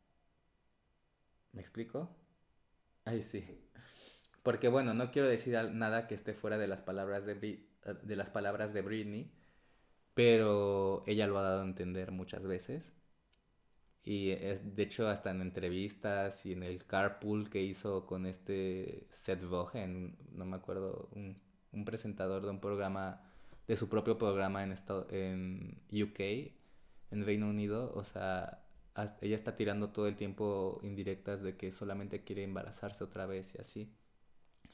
¿Me 1.54 1.62
explico? 1.62 2.10
Ay, 3.06 3.22
sí. 3.22 3.46
Porque 4.44 4.70
bueno, 4.70 4.94
no 4.94 5.12
quiero 5.12 5.28
decir 5.28 5.56
nada 5.74 6.08
que 6.08 6.16
esté 6.16 6.34
fuera 6.34 6.58
de 6.58 6.68
las 6.68 6.82
palabras 6.82 7.26
de, 7.26 7.66
de 8.04 8.16
las 8.16 8.30
palabras 8.30 8.74
de 8.74 8.82
Britney, 8.82 9.32
pero 10.16 11.04
ella 11.08 11.28
lo 11.28 11.40
ha 11.40 11.44
dado 11.44 11.62
a 11.64 11.66
entender 11.66 12.12
muchas 12.12 12.44
veces. 12.44 12.94
Y 14.04 14.32
es, 14.32 14.76
de 14.76 14.84
hecho 14.84 15.08
hasta 15.08 15.30
en 15.32 15.42
entrevistas 15.42 16.46
y 16.46 16.54
en 16.54 16.64
el 16.64 16.86
carpool 16.86 17.50
que 17.50 17.62
hizo 17.62 18.06
con 18.08 18.26
este 18.26 19.08
Seth 19.12 19.44
Rogen, 19.44 20.18
no 20.32 20.46
me 20.46 20.56
acuerdo, 20.58 21.10
un, 21.14 21.40
un 21.74 21.86
presentador 21.86 22.44
de 22.44 22.50
un 22.52 22.60
programa, 22.60 23.22
de 23.68 23.76
su 23.78 23.90
propio 23.90 24.18
programa 24.18 24.64
en, 24.64 24.72
estado, 24.72 25.08
en 25.12 25.82
UK, 25.92 26.20
en 27.12 27.26
Reino 27.26 27.48
Unido, 27.50 27.92
o 27.96 28.04
sea, 28.04 28.64
ella 29.22 29.36
está 29.36 29.56
tirando 29.56 29.90
todo 29.92 30.08
el 30.08 30.16
tiempo 30.16 30.80
indirectas 30.84 31.42
de 31.42 31.56
que 31.58 31.72
solamente 31.72 32.24
quiere 32.24 32.44
embarazarse 32.44 33.04
otra 33.04 33.26
vez 33.26 33.54
y 33.56 33.62
así. 33.62 33.94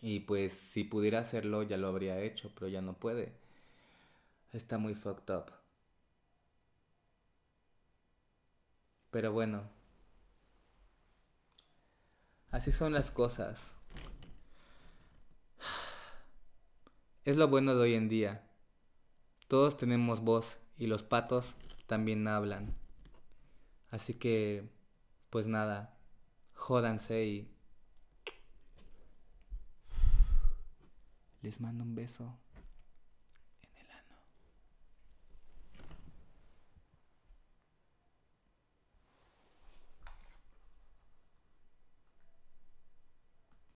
Y 0.02 0.22
pues 0.22 0.54
si 0.54 0.84
pudiera 0.84 1.20
hacerlo 1.20 1.64
ya 1.64 1.78
lo 1.78 1.88
habría 1.88 2.20
hecho, 2.22 2.52
pero 2.56 2.68
ya 2.68 2.82
no 2.82 2.94
puede. 2.94 3.34
Está 4.52 4.78
muy 4.78 4.94
fucked 4.96 5.34
up. 5.34 5.52
Pero 9.12 9.32
bueno. 9.34 9.70
Así 12.52 12.74
son 12.74 12.92
las 12.92 13.10
cosas. 13.10 13.77
Es 17.28 17.36
lo 17.36 17.50
bueno 17.50 17.76
de 17.76 17.82
hoy 17.82 17.94
en 17.94 18.08
día. 18.08 18.50
Todos 19.50 19.76
tenemos 19.76 20.22
voz 20.22 20.60
y 20.78 20.88
los 20.88 21.04
patos 21.04 21.58
también 21.86 22.26
hablan. 22.26 22.74
Así 23.90 24.14
que, 24.14 24.70
pues 25.30 25.46
nada, 25.46 26.00
jódanse 26.54 27.26
y 27.26 27.52
les 31.42 31.60
mando 31.60 31.84
un 31.84 31.96
beso. 31.96 32.34